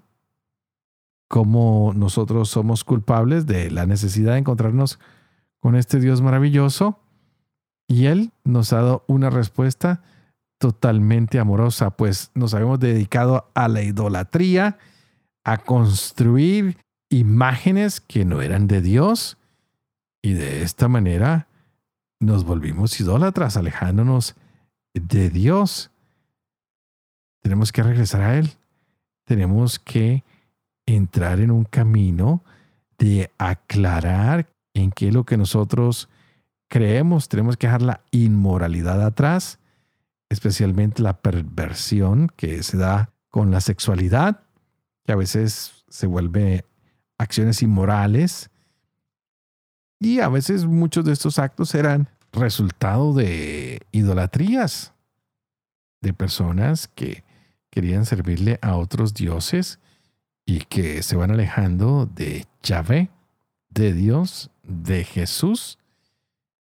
cómo 1.28 1.94
nosotros 1.96 2.50
somos 2.50 2.84
culpables 2.84 3.46
de 3.46 3.70
la 3.70 3.86
necesidad 3.86 4.34
de 4.34 4.40
encontrarnos 4.40 5.00
con 5.60 5.76
este 5.76 6.00
Dios 6.00 6.22
maravilloso. 6.22 7.00
Y 7.88 8.08
Él 8.08 8.32
nos 8.44 8.74
ha 8.74 8.78
dado 8.78 9.04
una 9.08 9.30
respuesta 9.30 10.02
totalmente 10.58 11.38
amorosa, 11.38 11.92
pues 11.92 12.32
nos 12.34 12.54
habíamos 12.54 12.80
dedicado 12.80 13.52
a 13.54 13.68
la 13.68 13.84
idolatría, 13.84 14.80
a 15.44 15.58
construir 15.58 16.78
imágenes 17.10 18.02
que 18.02 18.26
no 18.26 18.42
eran 18.42 18.68
de 18.68 18.82
Dios 18.82 19.38
y 20.24 20.34
de 20.34 20.64
esta 20.64 20.88
manera 20.88 21.48
nos 22.20 22.46
volvimos 22.46 23.00
idólatras, 23.00 23.58
alejándonos 23.58 24.36
de 24.94 25.30
Dios. 25.30 25.92
Tenemos 27.42 27.72
que 27.72 27.84
regresar 27.84 28.22
a 28.22 28.38
Él. 28.38 28.52
Tenemos 29.26 29.80
que 29.80 30.24
entrar 30.86 31.40
en 31.40 31.52
un 31.52 31.64
camino 31.64 32.44
de 32.98 33.32
aclarar 33.38 34.48
en 34.74 34.92
qué 34.92 35.08
es 35.10 35.14
lo 35.14 35.26
que 35.26 35.38
nosotros 35.38 36.10
creemos. 36.68 37.30
Tenemos 37.30 37.58
que 37.58 37.68
dejar 37.68 37.82
la 37.82 38.02
inmoralidad 38.12 39.04
atrás, 39.04 39.60
especialmente 40.30 41.02
la 41.02 41.18
perversión 41.18 42.32
que 42.36 42.64
se 42.64 42.78
da 42.78 43.12
con 43.30 43.52
la 43.52 43.62
sexualidad, 43.62 44.42
que 45.04 45.12
a 45.12 45.18
veces 45.18 45.86
se 45.90 46.08
vuelve 46.08 46.66
acciones 47.18 47.62
inmorales. 47.62 48.50
Y 50.00 50.20
a 50.20 50.30
veces 50.30 50.66
muchos 50.66 51.06
de 51.06 51.14
estos 51.14 51.40
actos 51.40 51.74
eran 51.76 52.10
resultado 52.32 53.14
de 53.14 53.82
idolatrías, 53.92 54.94
de 56.02 56.14
personas 56.14 56.88
que 56.88 57.24
querían 57.70 58.06
servirle 58.06 58.60
a 58.62 58.76
otros 58.76 59.14
dioses 59.14 59.80
y 60.46 60.60
que 60.60 61.02
se 61.02 61.16
van 61.16 61.32
alejando 61.32 62.06
de 62.06 62.46
Yahvé, 62.62 63.10
de 63.70 63.94
Dios, 63.94 64.52
de 64.64 65.04
Jesús, 65.04 65.80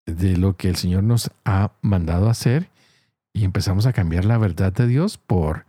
de 0.07 0.37
lo 0.37 0.57
que 0.57 0.69
el 0.69 0.77
Señor 0.77 1.03
nos 1.03 1.31
ha 1.45 1.73
mandado 1.83 2.29
hacer 2.29 2.71
y 3.33 3.45
empezamos 3.45 3.87
a 3.87 3.93
cambiar 3.93 4.25
la 4.25 4.39
verdad 4.39 4.73
de 4.73 4.87
Dios 4.87 5.19
por 5.19 5.67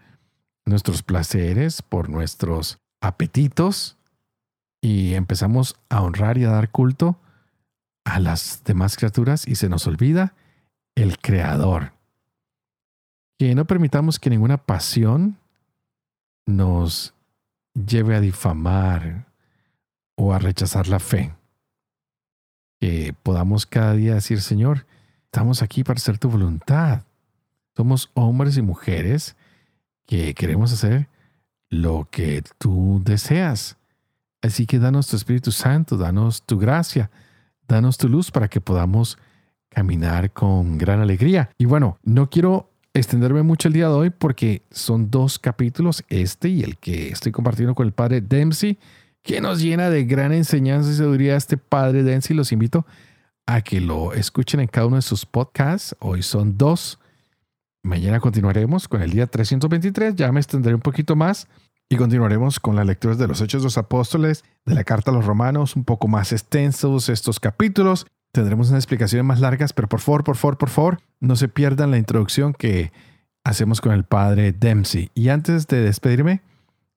nuestros 0.66 1.04
placeres, 1.04 1.82
por 1.82 2.10
nuestros 2.10 2.80
apetitos 3.02 3.98
y 4.82 5.14
empezamos 5.14 5.76
a 5.90 6.02
honrar 6.02 6.38
y 6.38 6.44
a 6.44 6.52
dar 6.52 6.70
culto 6.70 7.18
a 8.06 8.20
las 8.20 8.64
demás 8.64 8.96
criaturas 8.96 9.48
y 9.48 9.56
se 9.56 9.68
nos 9.68 9.88
olvida 9.88 10.34
el 10.96 11.18
Creador. 11.20 11.92
Que 13.38 13.54
no 13.54 13.66
permitamos 13.66 14.20
que 14.20 14.30
ninguna 14.30 14.58
pasión 14.58 15.38
nos 16.46 17.14
lleve 17.74 18.16
a 18.16 18.22
difamar 18.22 19.26
o 20.16 20.34
a 20.34 20.40
rechazar 20.40 20.88
la 20.88 21.00
fe. 21.00 21.34
Que 22.80 23.14
podamos 23.24 23.66
cada 23.66 23.94
día 23.94 24.14
decir, 24.14 24.42
Señor, 24.42 24.86
estamos 25.26 25.62
aquí 25.62 25.84
para 25.84 25.98
hacer 25.98 26.18
tu 26.18 26.30
voluntad. 26.30 27.04
Somos 27.76 28.10
hombres 28.14 28.56
y 28.56 28.62
mujeres 28.62 29.36
que 30.06 30.34
queremos 30.34 30.72
hacer 30.72 31.10
lo 31.70 32.08
que 32.10 32.44
tú 32.58 33.02
deseas. 33.04 33.78
Así 34.42 34.66
que 34.66 34.80
danos 34.80 35.08
tu 35.08 35.16
Espíritu 35.16 35.52
Santo, 35.52 35.98
danos 35.98 36.44
tu 36.44 36.58
gracia, 36.58 37.10
danos 37.68 37.98
tu 37.98 38.10
luz 38.10 38.32
para 38.32 38.48
que 38.48 38.62
podamos 38.62 39.18
caminar 39.70 40.32
con 40.32 40.78
gran 40.78 41.02
alegría. 41.02 41.50
Y 41.58 41.66
bueno, 41.66 41.98
no 42.04 42.30
quiero 42.30 42.70
extenderme 42.94 43.44
mucho 43.44 43.68
el 43.68 43.74
día 43.74 43.90
de 43.90 43.94
hoy 43.94 44.10
porque 44.10 44.62
son 44.72 45.12
dos 45.12 45.38
capítulos, 45.38 46.04
este 46.08 46.48
y 46.48 46.64
el 46.64 46.78
que 46.78 47.10
estoy 47.10 47.32
compartiendo 47.32 47.76
con 47.76 47.86
el 47.86 47.92
padre 47.92 48.22
Dempsey, 48.22 48.78
que 49.22 49.42
nos 49.42 49.62
llena 49.62 49.90
de 49.90 50.06
gran 50.06 50.32
enseñanza 50.32 50.92
y 50.92 50.96
sabiduría 50.96 51.36
este 51.36 51.58
padre 51.58 52.04
Dempsey. 52.04 52.36
Los 52.36 52.52
invito 52.52 52.86
a 53.46 53.62
que 53.62 53.82
lo 53.82 54.14
escuchen 54.14 54.60
en 54.60 54.68
cada 54.68 54.88
uno 54.88 54.96
de 54.96 55.02
sus 55.02 55.26
podcasts. 55.26 55.96
Hoy 56.00 56.24
son 56.24 56.58
dos. 56.58 57.00
Mañana 57.84 58.20
continuaremos 58.20 58.88
con 58.88 59.02
el 59.02 59.12
día 59.12 59.28
323. 59.28 60.16
Ya 60.16 60.32
me 60.32 60.40
extenderé 60.40 60.74
un 60.76 60.82
poquito 60.82 61.16
más. 61.16 61.48
Y 61.88 61.98
continuaremos 61.98 62.60
con 62.60 62.76
las 62.76 62.88
lecturas 62.88 63.20
de 63.20 63.28
los 63.28 63.42
Hechos 63.42 63.62
de 63.62 63.68
los 63.68 63.78
Apóstoles, 63.78 64.44
de 64.66 64.74
la 64.74 64.84
Carta 64.84 65.12
a 65.12 65.14
los 65.14 65.26
Romanos, 65.26 65.76
un 65.76 65.84
poco 65.84 66.08
más 66.08 66.32
extensos 66.32 67.10
estos 67.10 67.40
capítulos. 67.40 68.08
Tendremos 68.32 68.70
unas 68.70 68.80
explicaciones 68.80 69.26
más 69.26 69.40
largas, 69.40 69.72
pero 69.72 69.88
por 69.88 70.00
favor, 70.00 70.24
por 70.24 70.36
favor, 70.36 70.58
por 70.58 70.70
favor, 70.70 71.00
no 71.20 71.36
se 71.36 71.48
pierdan 71.48 71.92
la 71.92 72.00
introducción 72.00 72.54
que 72.54 72.92
hacemos 73.44 73.82
con 73.82 73.92
el 73.92 74.04
padre 74.04 74.52
Dempsey. 74.52 75.12
Y 75.14 75.30
antes 75.30 75.68
de 75.68 75.82
despedirme, 75.82 76.42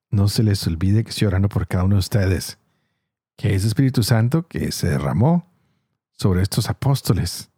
no 0.09 0.27
se 0.27 0.41
les 0.41 0.65
olvide 0.65 1.03
que 1.03 1.11
estoy 1.11 1.27
orando 1.27 1.49
por 1.49 1.67
cada 1.67 1.83
uno 1.83 1.95
de 1.95 1.99
ustedes, 1.99 2.57
que 3.37 3.53
ese 3.53 3.67
Espíritu 3.67 4.01
Santo 4.01 4.47
que 4.47 4.71
se 4.71 4.89
derramó 4.89 5.47
sobre 6.13 6.41
estos 6.41 6.67
apóstoles, 6.67 7.51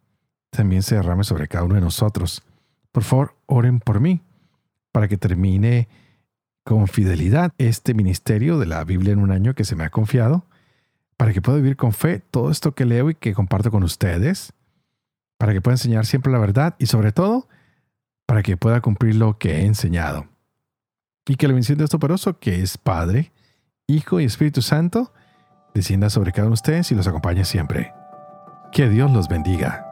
también 0.50 0.82
se 0.82 0.96
derrame 0.96 1.24
sobre 1.24 1.48
cada 1.48 1.64
uno 1.64 1.76
de 1.76 1.80
nosotros. 1.80 2.42
Por 2.92 3.04
favor, 3.04 3.34
oren 3.46 3.80
por 3.80 4.00
mí, 4.00 4.20
para 4.92 5.08
que 5.08 5.16
termine 5.16 5.88
con 6.64 6.86
fidelidad 6.88 7.52
este 7.58 7.94
ministerio 7.94 8.58
de 8.58 8.66
la 8.66 8.84
Biblia 8.84 9.12
en 9.12 9.18
un 9.18 9.30
año 9.30 9.54
que 9.54 9.64
se 9.64 9.76
me 9.76 9.84
ha 9.84 9.90
confiado, 9.90 10.46
para 11.16 11.32
que 11.32 11.42
pueda 11.42 11.58
vivir 11.58 11.76
con 11.76 11.92
fe 11.92 12.20
todo 12.30 12.50
esto 12.50 12.74
que 12.74 12.84
leo 12.84 13.10
y 13.10 13.14
que 13.14 13.34
comparto 13.34 13.70
con 13.70 13.82
ustedes, 13.82 14.52
para 15.38 15.52
que 15.52 15.60
pueda 15.60 15.74
enseñar 15.74 16.06
siempre 16.06 16.32
la 16.32 16.38
verdad 16.38 16.74
y 16.78 16.86
sobre 16.86 17.12
todo, 17.12 17.48
para 18.26 18.42
que 18.42 18.56
pueda 18.56 18.80
cumplir 18.80 19.16
lo 19.16 19.38
que 19.38 19.56
he 19.56 19.66
enseñado. 19.66 20.26
Y 21.26 21.36
que 21.36 21.46
la 21.46 21.54
bendición 21.54 21.78
de 21.78 21.84
operoso, 21.84 22.38
que 22.38 22.62
es 22.62 22.78
Padre, 22.78 23.32
Hijo 23.86 24.20
y 24.20 24.24
Espíritu 24.24 24.62
Santo, 24.62 25.12
descienda 25.74 26.10
sobre 26.10 26.32
cada 26.32 26.46
uno 26.46 26.52
de 26.52 26.60
ustedes 26.60 26.90
y 26.92 26.94
los 26.94 27.06
acompañe 27.06 27.44
siempre. 27.44 27.92
Que 28.72 28.88
Dios 28.88 29.10
los 29.10 29.28
bendiga. 29.28 29.91